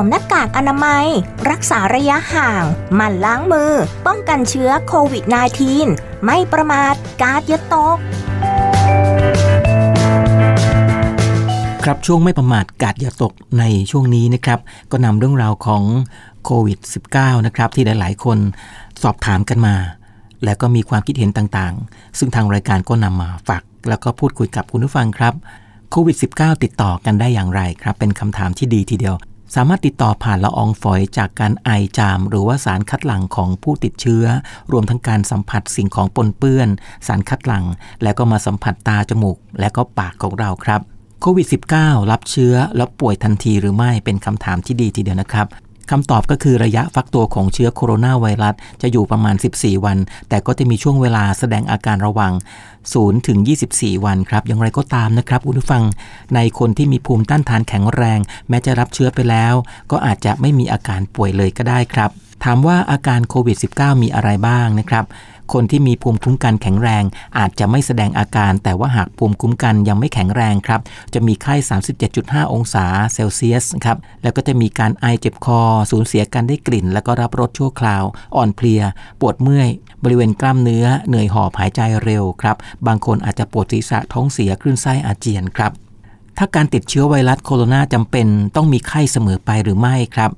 [0.00, 1.06] วมหน้ากากอนามัย
[1.50, 3.72] รักษาระยะห่าง หมั่นล้างมือ
[4.06, 5.24] ป้องกันเชื้อโควิด
[5.74, 7.98] -19 ไม่ประมาทกาดอย่าตก
[11.84, 14.60] ครับช่วงไม่ประมาทกาดอย่าตกในช่วงนี้นะครับ
[14.90, 15.82] ก็นำเรื่องราวของ
[16.44, 16.78] โควิด
[17.12, 18.38] -19 นะครับที่หลาย ๆ คน
[19.02, 19.74] สอบถามกันมา
[20.44, 25.34] แล้วก็มีความคิดเห็นต่างๆ ซึ่งทางรายการก็นำมาฝากแล้วก็พูดคุยกับคุณผู้ฟังครับ
[25.90, 29.16] โควิด -19 ติดต่อกันได้อย่างไรครับ เป็นคำถามที่ดีทีเดียว
[29.54, 34.24] สามารถติดต่อผ่านละอองฝอยจากการไอจาม หรือว่าสารคัดหลั่งของผู้ติดเชื้อ
[34.72, 36.68] รวมทั้งการสัมผัสสิ่งของปนเปื้อน
[37.06, 37.64] สารคัดหลั่ง
[38.02, 40.80] แล้วก็มาสัมผัสตาจมูก และก็ปากของเราครับ
[41.20, 41.46] โควิด
[41.78, 45.46] -19 รับเชื้อแล้วป่วยทันทีหรือไม่เป็นคำถามที่ดีทีเดียวนะครับ
[45.90, 52.32] คำตอบก็คือระยะฟักตัวของเชื้อโคโรนาไวรัสจะอยู่ประมาณ 14 วัน แต่ก็จะมีช่วงเวลาแสดงอาการระวัง
[52.80, 53.38] 0 ถึง
[53.72, 55.82] 24 วันครับ อย่างไรก็ตามนะครับคุณผู้ฟัง
[56.34, 59.54] ในคนที่มีภูมิต้านทานแข็งแรง แม้จะรับเชื้อไปแล้ว
[59.90, 62.10] ก็อาจจะไม่มีอาการป่วยเลยก็ได้ครับ
[62.44, 65.06] ถามว่าอาการโควิด -19 มีอะไรบ้างนะครับ
[65.52, 67.04] คนที่มีภูมิคุ้มกันแข็งแรง
[67.38, 70.80] อาจจะไม่แสดงอาการ แต่ว่าหากภูมิคุ้มกันยังไม่แข็งแรงครับ
[71.14, 71.54] จะมีไข้
[72.04, 72.84] 37.5 องศา
[73.14, 75.60] เซลเซียสครับ แล้วก็จะมีการไอเจ็บคอ
[75.90, 78.04] สูญเสียการได้กลิ่น แล้วก็รับรสชั่วคราว
[78.36, 78.82] อ่อนเพลีย
[79.20, 79.68] ปวดเมื่อย
[80.04, 85.72] บริเวณกล้ามเนื้อ เหนื่อยหอบหายใจเร็วครับ บางคนอาจจะปวดศีรษะท้องเสียคลื่นไส้อาเจียนครับ
[86.38, 88.26] ถ้าการติดเชื้อไวรัสโคโรนาจำเป็น
[88.56, 90.30] ต้องมีไข้เสมอไปหรือไม่ครับ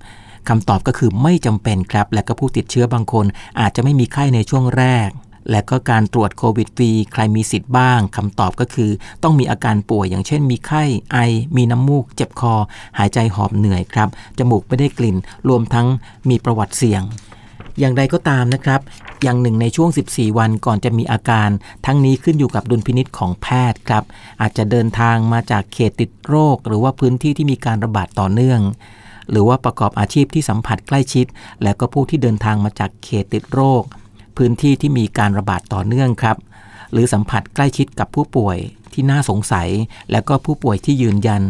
[0.48, 3.26] คำตอบก็คือไม่จำเป็นครับ และก็ผู้ติดเชื้อบางคน
[3.60, 5.10] อาจจะไม่มีไข้ในช่วงแรก
[5.50, 8.90] และก็การตรวจโควิดฟรีใครมีสิทธิ์บ้างคำตอบก็คือ
[9.22, 11.18] ต้องมีอาการป่วยอย่างเช่น มีไข้ ไอ
[11.56, 12.54] มีน้ำมูก เจ็บคอ
[12.98, 15.16] หายใจหอบเหนื่อยครับ จมูกไม่ได้กลิ่น
[15.48, 15.86] รวมทั้ง
[16.28, 17.02] มีประวัติเสี่ยง
[17.78, 18.80] อย่างไรก็ตามนะครับ
[19.22, 21.48] อย่างหนึ่งในช่วง 14 วันก่อนจะมีอาการ
[21.86, 24.04] ทั้งนี้ขึ้นอยู่กับดุลพินิษของแพทย์ครับ
[24.40, 28.60] อาจจะเดินทางมาจากเขตติดโรค หรือว่าพื้นที่ที่มีการระบาดต่อเนื่อง
[29.32, 31.26] หรือว่าประกอบอาชีพที่สัมผัสใกล้ชิด
[31.62, 33.82] และก็ผู้ที่เดินทางมาจากเขตติดโรค
[34.36, 36.36] พื้นที่ที่มีการระบาดต่อเนื่องครับ
[36.92, 38.58] หรือสัมผัสใกล้ชิดกับผู้ป่วย
[38.92, 39.68] ที่น่าสงสัย
[40.10, 41.42] และก็ผู้ป่วยที่ยืนยัน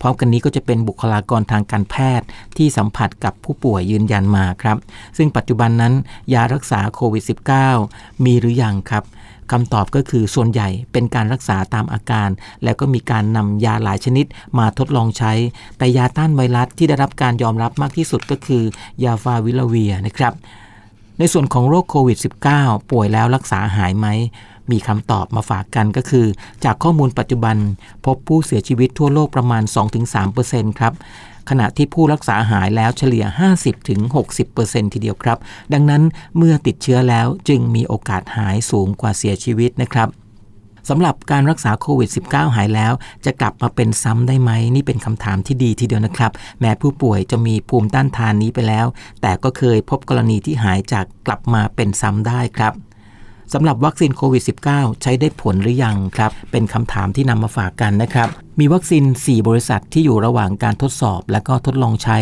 [0.00, 2.26] พร้อมกันนี้ก็จะเป็นบุคลากรทางการแพทย์
[2.56, 4.76] ที่สัมผัสกับผู้ป่วยยืนยันมาครับ
[5.16, 5.94] ซึ่งปัจจุบันนั้น
[6.34, 7.24] ยารักษาโควิด
[7.70, 9.04] -19 มีหรือยังครับ
[9.50, 12.28] คำตอบก็คือส่วนใหญ่เป็นการรักษาตามอาการ
[12.64, 14.26] แล้วก็มีการนำยาหลายชนิด
[14.58, 15.32] มาทดลองใช้
[15.78, 18.62] แต่ยาต้านไวรัสที่ได้รับการยอมรับมากที่สุดก็คือ
[19.04, 20.32] ยาฟาวิลาเวียนะครับ
[21.18, 22.18] ในส่วนของโรคโควิด
[22.54, 24.06] -19 ป่วยแล้วรักษาหายไหม
[24.70, 26.26] มีคำตอบมาฝากกันก็คือ
[26.64, 27.56] จากข้อมูลปัจจุบัน
[28.04, 29.62] พบผู้เสียชีวิตทั่วโลกประมาณ
[30.20, 30.94] 2-3%ครับ
[31.50, 33.24] ขณะที่ผู้รักษาหายแล้วเฉลี่ย
[34.04, 35.38] 50-60%ทีเดียวครับ
[35.72, 36.02] ดังนั้น
[36.36, 40.08] เมื่อติดเชื้อแล้วจึงมีโอกาสหายสูงกว่าเสียชีวิตนะครับ
[40.88, 42.92] สำหรับการรักษาโควิด -19 หายแล้ว
[43.24, 48.86] จะกลับมาเป็นซ้ำได้ไหม นี่เป็นคำถามที่ดีทีเดียวนะครับ แม้ผู้ป่วยจะมีภูมิต้านทานนี้ไปแล้ว
[49.22, 52.72] แต่ก็เคยพบกรณีที่หายจากกลับมาเป็นซ้ำได้ครับ
[53.52, 54.42] สำหรับวัคซีนโควิด
[54.72, 58.28] -19 ใช้ได้ผลหรือยังครับ เป็นคำถามที่นำมาฝากกันนะครับ
[58.60, 62.18] มีวัคซีน 4 บริษัทที่อยู่ระหว่างการทดสอบ และก็ทดลองใช้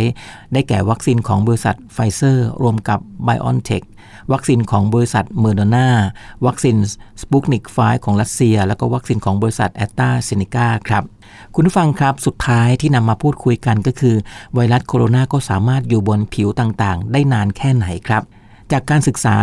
[0.52, 3.84] ได้แก่วัคซีนของบริษัทไฟเซอร์ ร่วมกับ BioNTech
[4.32, 5.88] วัคซีนของบริษัทโมเดอร์นา
[6.46, 6.76] วัคซีน
[7.20, 11.02] สปุกนิก5ของรัสเซีย แล้วก็วัคซีนของบริษัทแอสตราเซเนกาครับ
[11.54, 14.16] คุณผู้ฟังครับสุดท้ายที่นำมาพูดคุยกันก็คือ
[14.54, 18.24] ไวรัสโคโรนาก็สามารถอยู่บนผิวต่างๆ ได้นานแค่ไหนครับ
[18.72, 19.36] จากการศึกษา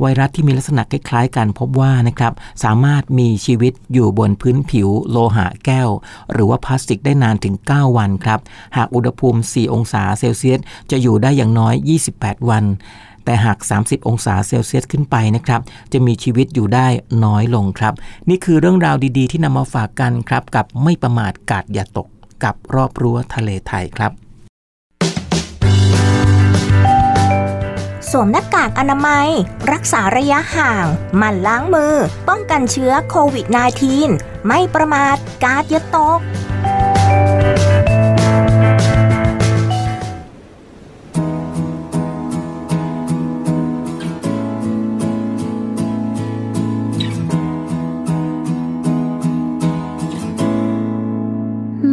[0.00, 2.32] ไวรัสที่มีลักษณะคล้ายๆกันพบว่านะครับ
[2.64, 5.88] สามารถมีชีวิตอยู่บนพื้นผิวโลหะแก้ว
[6.32, 8.40] หรือว่าพลาสติกได้นานถึง 9 วันครับ
[8.76, 10.60] หากอุณหภูมิ 4 องศาเซลเซียส
[10.90, 11.74] จะอยู่ได้อย่างน้อย
[12.12, 12.64] 28 วัน
[13.24, 15.60] แต่หาก 30 องศาเซลเซียสขึ้นไปนะครับ
[15.92, 16.86] จะมีชีวิตอยู่ได้
[17.24, 17.94] น้อยลงครับ
[18.28, 22.08] นี่คือเรื่องราวดีๆ ที่นำมาฝากกันครับ กับไม่ประมาทกาดอย่าตก
[22.44, 24.23] กับรอบรั้วทะเลไทยครับ
[28.16, 29.28] สวมหน้ากากอนามัย
[29.72, 30.86] รักษาระยะห่าง
[31.16, 31.94] หมั่นล้างมือ
[32.28, 33.46] ป้องกันเชื้อโควิด
[33.96, 36.20] -19 ไม่ประมาทกาดย่าตก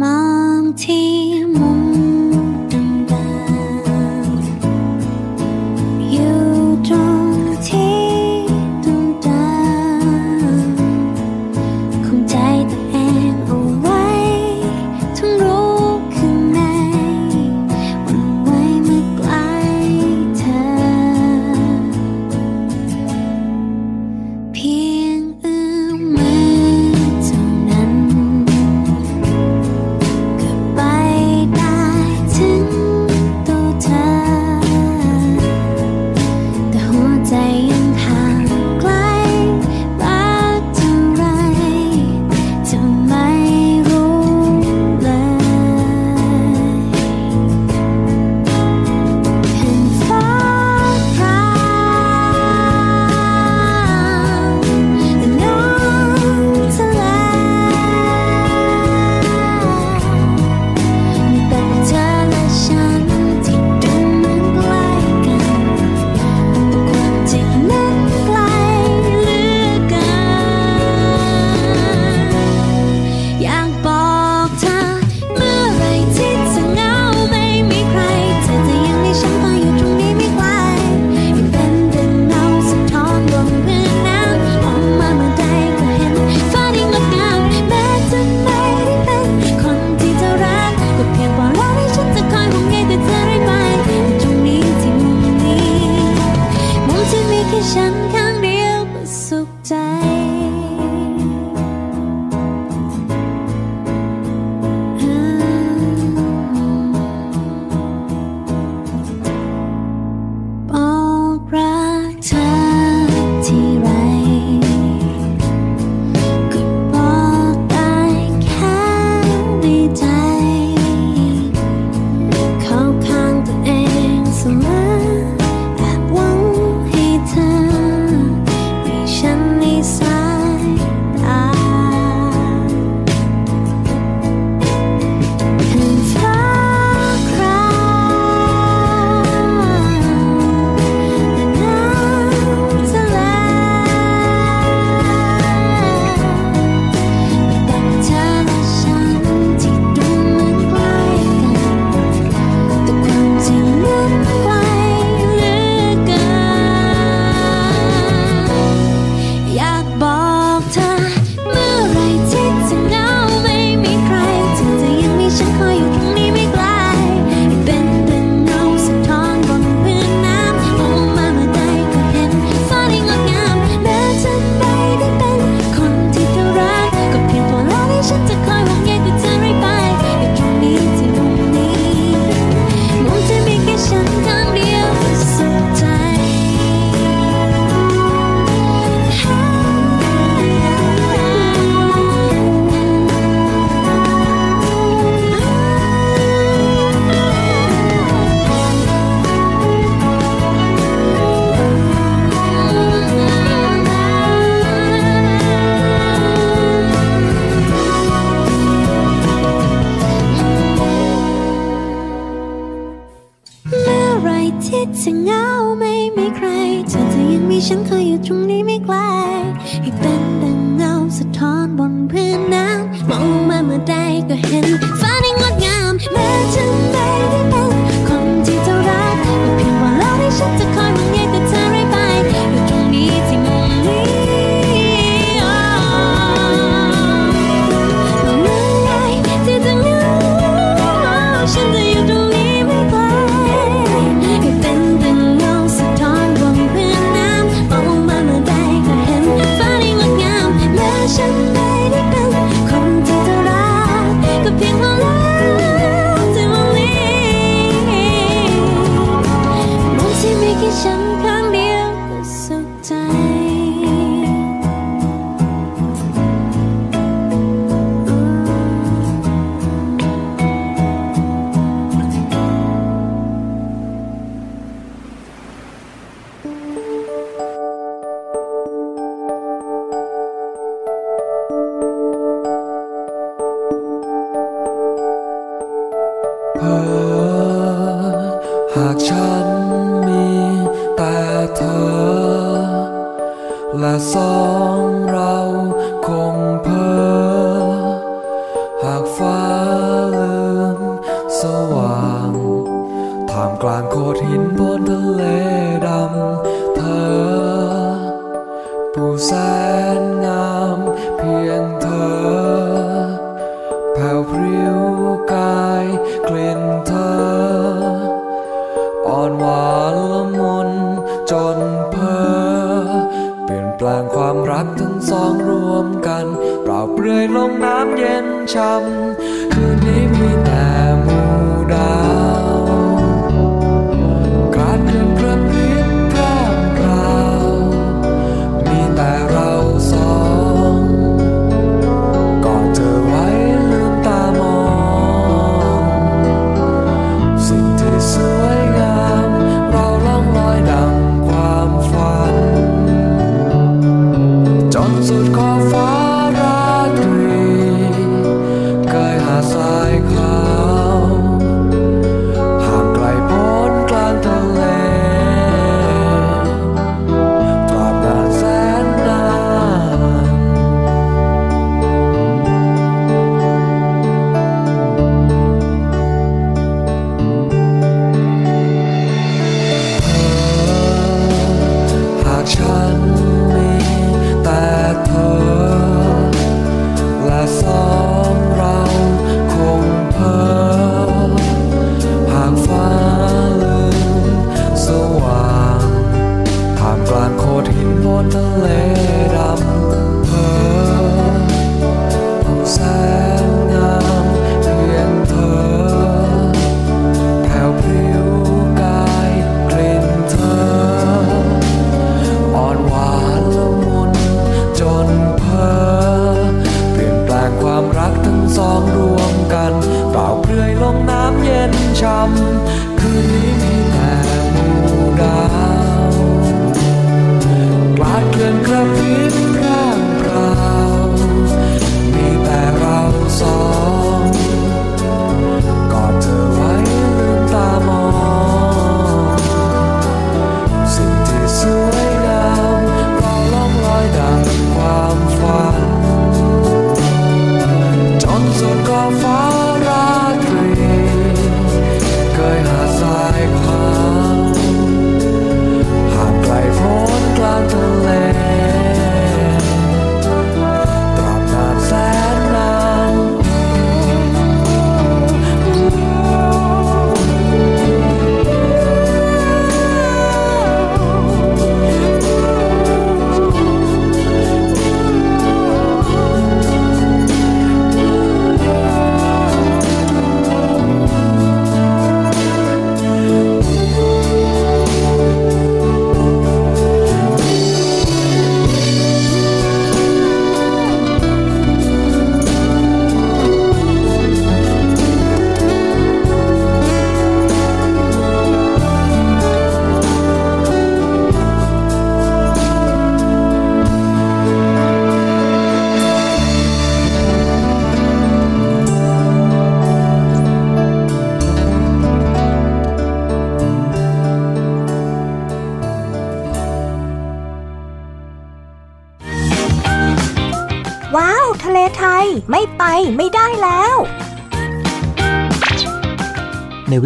[0.02, 0.22] มอ
[0.60, 1.31] งที่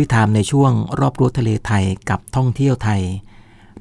[0.07, 3.03] ในวิถามในช่วงรอบรั้วทะเลไทยกับท่องเที่ยวไทย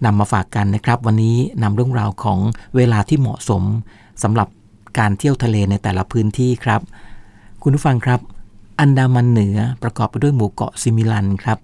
[0.05, 2.39] นำมาฝากกันนะครับ วันนี้นำเรื่องราวของ
[2.76, 3.63] เวลาที่เหมาะสม
[4.23, 4.47] สำหรับ
[4.99, 6.82] การเที่ยวทะเลในแต่ละพื้นที่ครับ
[7.61, 8.19] คุณผู้ฟังครับ
[8.80, 11.57] อันดามันเหนือประกอบไปด้วยหมู่เกาะสิมิลันครับ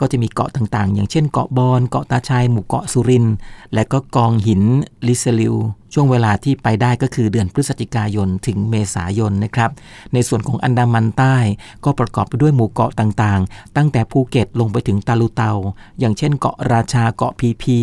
[0.00, 3.26] ก็จะมีเกาะต่างๆ อย่างเช่นเกาะบอน เกาะตาชัยหมู่เกาะสุรินทร์
[3.74, 4.62] และก็กองหิน
[5.06, 5.54] ริเชลิว
[5.92, 9.70] ช่วงเวลาที่ไปได้ก็คือเดือนพฤศจิกายนถึงเมษายนนะครับ
[10.12, 11.36] ในส่วนของอันดามันใต้
[11.84, 15.52] ก็ประกอบไปด้วยหมู่เกาะต่างๆ ตั้งแต่ภูเก็ตลงไปถึงตาลูเตา
[15.98, 17.78] อย่างเช่น เกาะราชา เกาะพีพี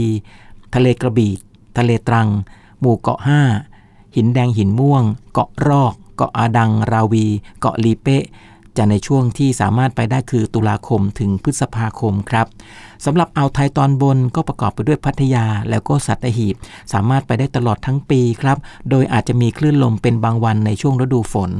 [0.76, 1.34] ทะเลกระบี่
[1.78, 2.30] ทะเลตรัง
[2.82, 3.20] หมู่เกาะ
[3.68, 5.04] 5หินแดงหินม่วง
[5.34, 7.26] เกาะรอก เกาะอาดัง ราวี
[7.60, 8.18] เกาะลีเป้
[8.78, 12.48] จะในช่วงที่สามารถไปได้คือตุลาคมถึงพฤษภาคมครับ
[13.06, 16.56] สำหรับอ่าวไทยตอนบนก็ประกอบไปด้วยพัทยาแล้วก็สัตหีบ
[16.94, 18.58] สามารถไปได้ตลอดทั้งปีครับ
[18.90, 21.52] โดยอาจจะมีคลื่นลมเป็นบางวันในช่วงฤดูฝน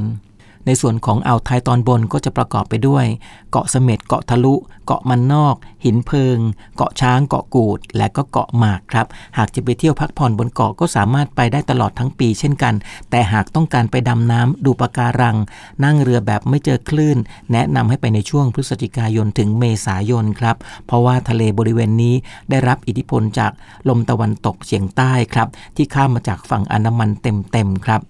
[0.66, 3.04] ในส่วนของอ่าวไทยตอนบนก็จะประกอบไปด้วย
[3.50, 4.54] เกาะเสม็ดเกาะทะลุ
[4.86, 6.38] เกาะมันนอก หินเพิง
[6.76, 9.06] เกาะช้างเกาะกูด และก็เกาะหมากครับ
[9.38, 12.74] หากจะไปเที่ยวพักผ่อนบนเกาะก็สามารถไปได้ตลอดทั้งปีเช่นกัน
[13.10, 15.36] แต่หากต้องการไปดำน้ำดูปะการัง
[15.84, 17.18] นั่งเรือแบบไม่เจอคลื่น
[17.52, 20.56] แนะนำให้ไปในช่วงพฤศจิกายนถึงเมษายนครับ
[20.86, 22.14] เพราะว่าทะเลบริเวณนี้
[22.50, 23.52] ได้รับอิทธิพลจาก
[23.88, 28.00] ลมตะวันตกเฉียงใต้ครับ ที่ข้ามมาจากฝั่งอันดามันเต็มๆครับ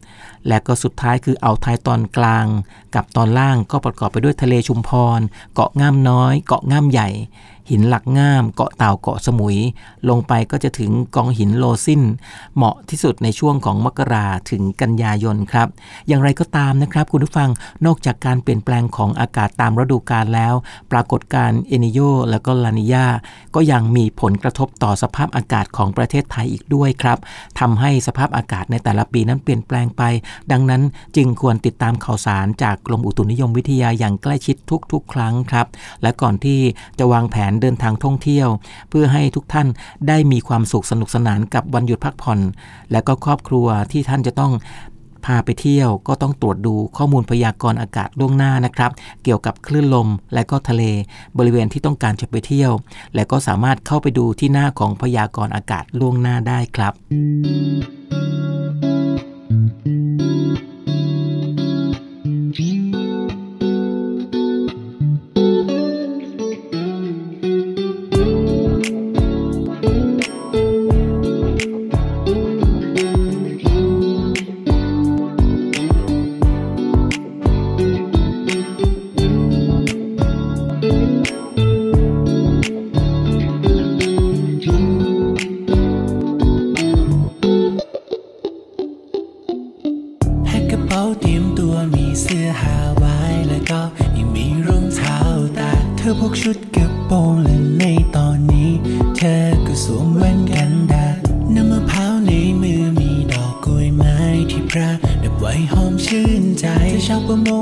[0.48, 2.37] และก็สุดท้ายคืออ่าวไทยตอนกลาง
[2.94, 5.20] กับตอนล่างก็ประกอบไปด้วยทะเลชุมพร
[5.54, 7.08] เกาะง่ามน้อย เกาะง่ามใหญ่
[7.70, 9.56] หินหลักง่าม เกาะเต่าเกาะสมุย
[10.08, 12.02] ลงไปก็จะถึงกองหินโลซิน
[12.56, 15.68] เหมาะที่สุดในช่วงของมกราถึงกันยายนครับ
[16.08, 17.50] อย่างไรก็ตามนะครับ คุณผู้ฟัง
[17.86, 20.54] นอกจากการเปลี่ยนแปลงของอากาศตามฤดูกาลแล้ว
[20.92, 21.98] ปรากฏการณ์เอนิโย
[22.30, 23.06] และก็ลานิยา
[23.54, 27.18] ก็ยังมีผลกระทบต่อสภาพอากาศของประเทศไทยอีกด้วยครับ
[27.60, 30.02] ทำให้สภาพอากาศในแต่ละปีนั้นเปลี่ยนแปลงไป
[30.52, 30.82] ดังนั้น
[31.16, 34.56] จึงควรติดตามข่าวสารจากกรมอุตุนิยมวิทยาอย่างใกล้ชิด
[34.92, 35.66] ทุกๆ ครั้งครับ
[36.02, 36.60] และก่อนที่
[36.98, 38.48] จะวางแผนเดินทางท่องเที่ยว
[38.90, 39.68] เพื่อให้ทุกท่าน
[40.08, 42.40] ได้มีความสุขสนุกสนานกับวันหยุดพักผ่อน
[42.92, 44.52] และก็ครอบครัวที่ท่านจะต้อง
[45.26, 48.90] พาไปเที่ยวก็ต้องตรวจดูข้อมูลพยากรณ์อากาศล่วงหน้านะครับ
[49.24, 50.82] เกี่ยวกับคลื่นลมและก็ทะเล
[51.38, 52.72] บริเวณที่ต้องการจะไปเที่ยว
[53.14, 56.92] และก็สามารถเข้าไปดูที่หน้าของพยากรณ์อากาศล่วงหน้าได้ครับ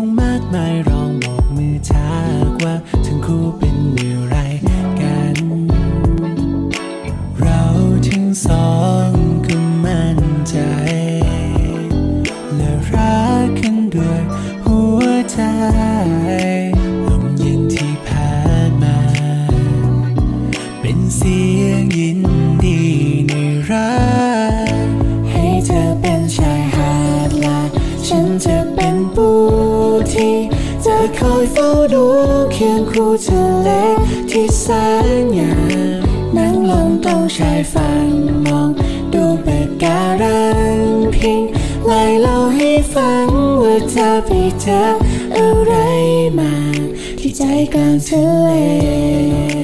[0.02, 2.08] งมากมายรองบอกมือชา
[2.60, 2.74] กว่า
[3.06, 4.36] ทั้งคู่เป็นเมื่อไร
[31.34, 32.04] อยเฝ้าดู
[32.52, 33.68] เคียงคู่ทะเล
[34.30, 34.66] ที่แส
[35.22, 35.52] นงา
[35.98, 36.00] ม
[36.36, 38.08] นั่งลงตรงชายฝั่ง
[38.46, 38.70] มอง
[39.12, 40.44] ดูปะการั
[40.78, 41.42] งพิง
[41.86, 43.26] ไล่เล่าให้ฟัง
[43.62, 44.82] ว่าเธอไปเจอ
[45.36, 45.72] อะไร
[46.38, 46.52] มา
[47.18, 47.42] ที่ใจ
[47.74, 49.55] กลางทะเล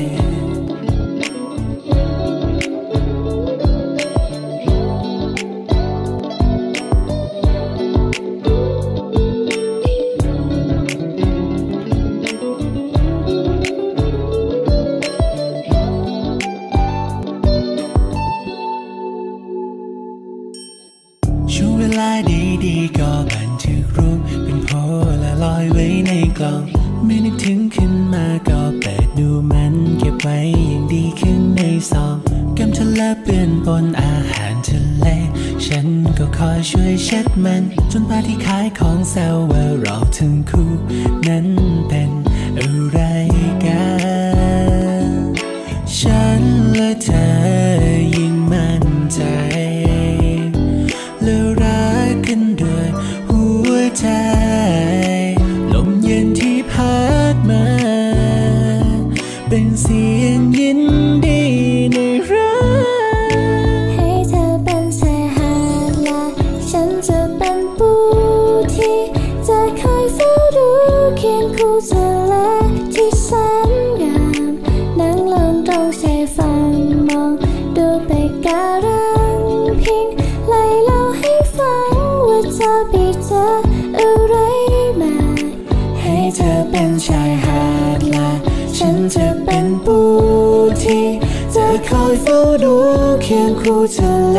[93.33, 94.39] เคียงคู่ทะเล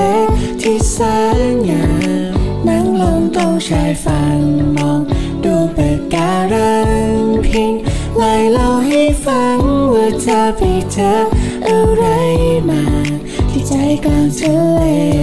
[0.61, 0.97] ที่แส
[1.51, 1.85] นงา
[2.29, 2.33] ม
[2.67, 4.39] นั่งลงตรงชายฝั่ง
[4.75, 4.99] มอง
[5.43, 6.75] ดูปะการั
[7.17, 7.73] งพิง
[8.17, 9.57] ไล่เล่าให้ฟัง
[9.93, 11.13] ว่าเธอไปเจอ
[11.67, 12.03] อะไร
[12.69, 12.83] มา
[13.49, 13.71] ที่ใจ
[14.03, 15.22] กลางทะเล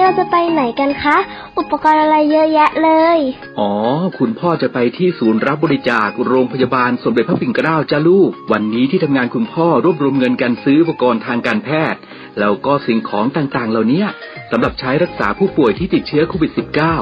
[0.00, 1.16] นี้เราจะไปไหนกันคะ
[1.58, 3.18] อุปกรณ์อะไรเยอะแยะเลย
[3.58, 3.72] อ๋อ
[4.18, 12.00] คุณพ่อจะไปที่ศูนย์รับบริจาคโรงพยาบาลสมเด็จพระปิ่นเกล้าจ้าลูก วันนี้ที่ทำงานคุณพ่อรวบรวมเงินการซื้ออุปกรณ์ทางการแพทย์
[12.38, 14.04] แล้วก็สิ่งของต่างๆ เหล่านี้
[14.50, 16.52] สำหรับใช้รักษาผู้ป่วยที่ติดเชื้อโควิด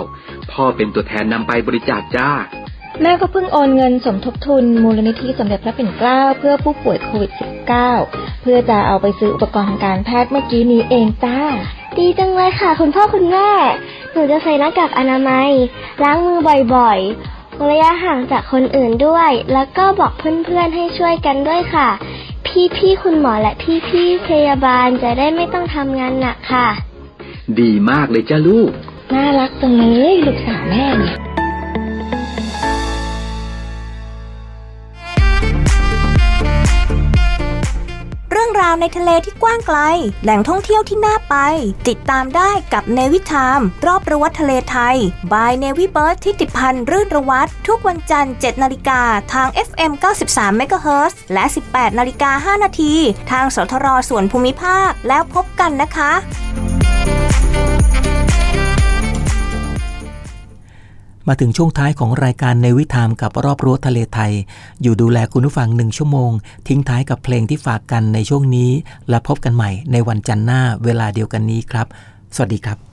[0.01, 2.31] -19 พ่อเป็นตัวแทนนำไปบริจาคจ้า
[3.03, 7.31] แม่ก็เพิ่งโอนเงินสมทบทุน มูลนิธิสมเด็จพระปิ่นเกล้าเพื่อผู้ป่วยโควิด
[7.87, 11.39] -19 เพื่อจะเอาไปซื้ออุปกรณ์ทางการแพทย์เมื่อกี้นี้เองจ้า
[11.99, 13.51] ดีจังเลยค่ะ คุณพ่อคุณแม่
[14.13, 15.51] หนูจะใส่หน้ากากอนามัย
[16.03, 16.39] ล้างมือ
[16.75, 21.89] บ่อยๆ ระยะห่างจากคนอื่นด้วย แล้วก็บอกเพื่อนๆให้ช่วยกันด้วยค่ะ
[22.77, 23.53] พี่ๆคุณหมอและ
[23.89, 26.69] พี่ๆพยาบาลจะได้ไม่ต้องทำงานหนักค่ะ
[27.61, 28.71] ดีมากเลยจ้าลูก
[29.15, 31.17] น่ารักจังเลยลูกสาวแม่เนี่ย
[38.59, 39.79] รื่องราวในทะเลที่กว้างไกล
[40.23, 41.37] แหล่งท่องเที่ยวที่น่าไป
[41.89, 44.97] ติดตามได้กับเนวิทามรอบรั้วทะเลไทย
[45.33, 49.01] บายเนวิเบิร์ดที่ติดพันรื่นระวัตทุกวันจันทร์ 7 นาฬิกา
[49.33, 49.93] ทาง FM
[50.27, 52.95] 93 MHz และ 18 นาฬิกา 5 นาที
[53.31, 56.13] ทางสทรส่วนภูมิภาคแล้วพบกันนะคะ
[61.29, 64.33] มาถึงช่วงท้ายของรายการในวิถามกับรอบรั้วทะเลไทย
[64.83, 66.31] อยู่ดูแลคุณผู้ฟังหนึ่งชั่วโมง
[66.69, 68.71] ทิ้งท้ายกับเพลงที่ฝากกันในช่วงนี้
[69.09, 71.87] และพบกันใหม่ในวันจันทร์หน้าเวลาเดียวกันนี้ครับ
[72.35, 72.88] สวัสดีครับ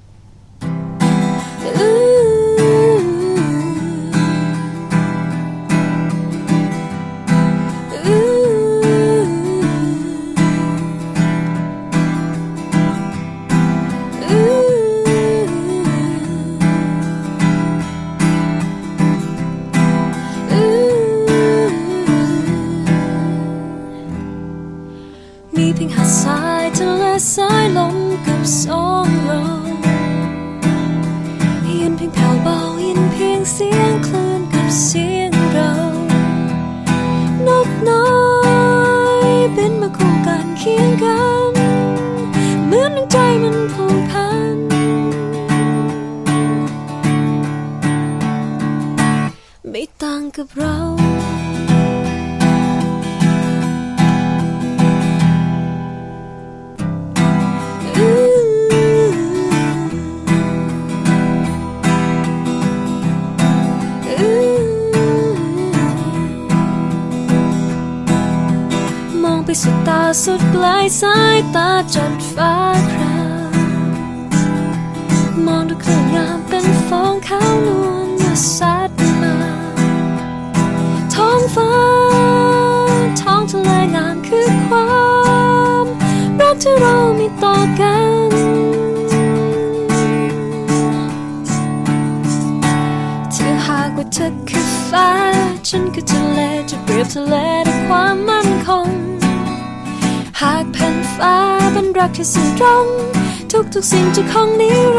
[103.75, 104.94] ทุกทุกๆสิ่งจะคงนิรันดร์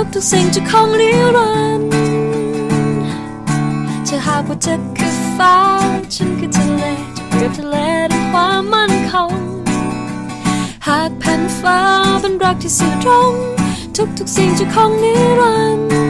[0.00, 1.88] ทุกทุกๆสิ่งจะคงนิรันร์
[4.08, 5.56] ถ้าหากว่าเธอคือฟ้า
[6.14, 6.82] ฉันคือทะเล
[7.16, 7.76] จะเปรียบทะเล
[8.12, 9.32] ด้วยความมั่นคง
[10.86, 11.80] หากแผ่นฟ้า
[12.20, 13.32] เป็นรักที่สื่อตรง
[13.96, 16.07] ทุกทุกๆสิ่งจะคงนิรันดร์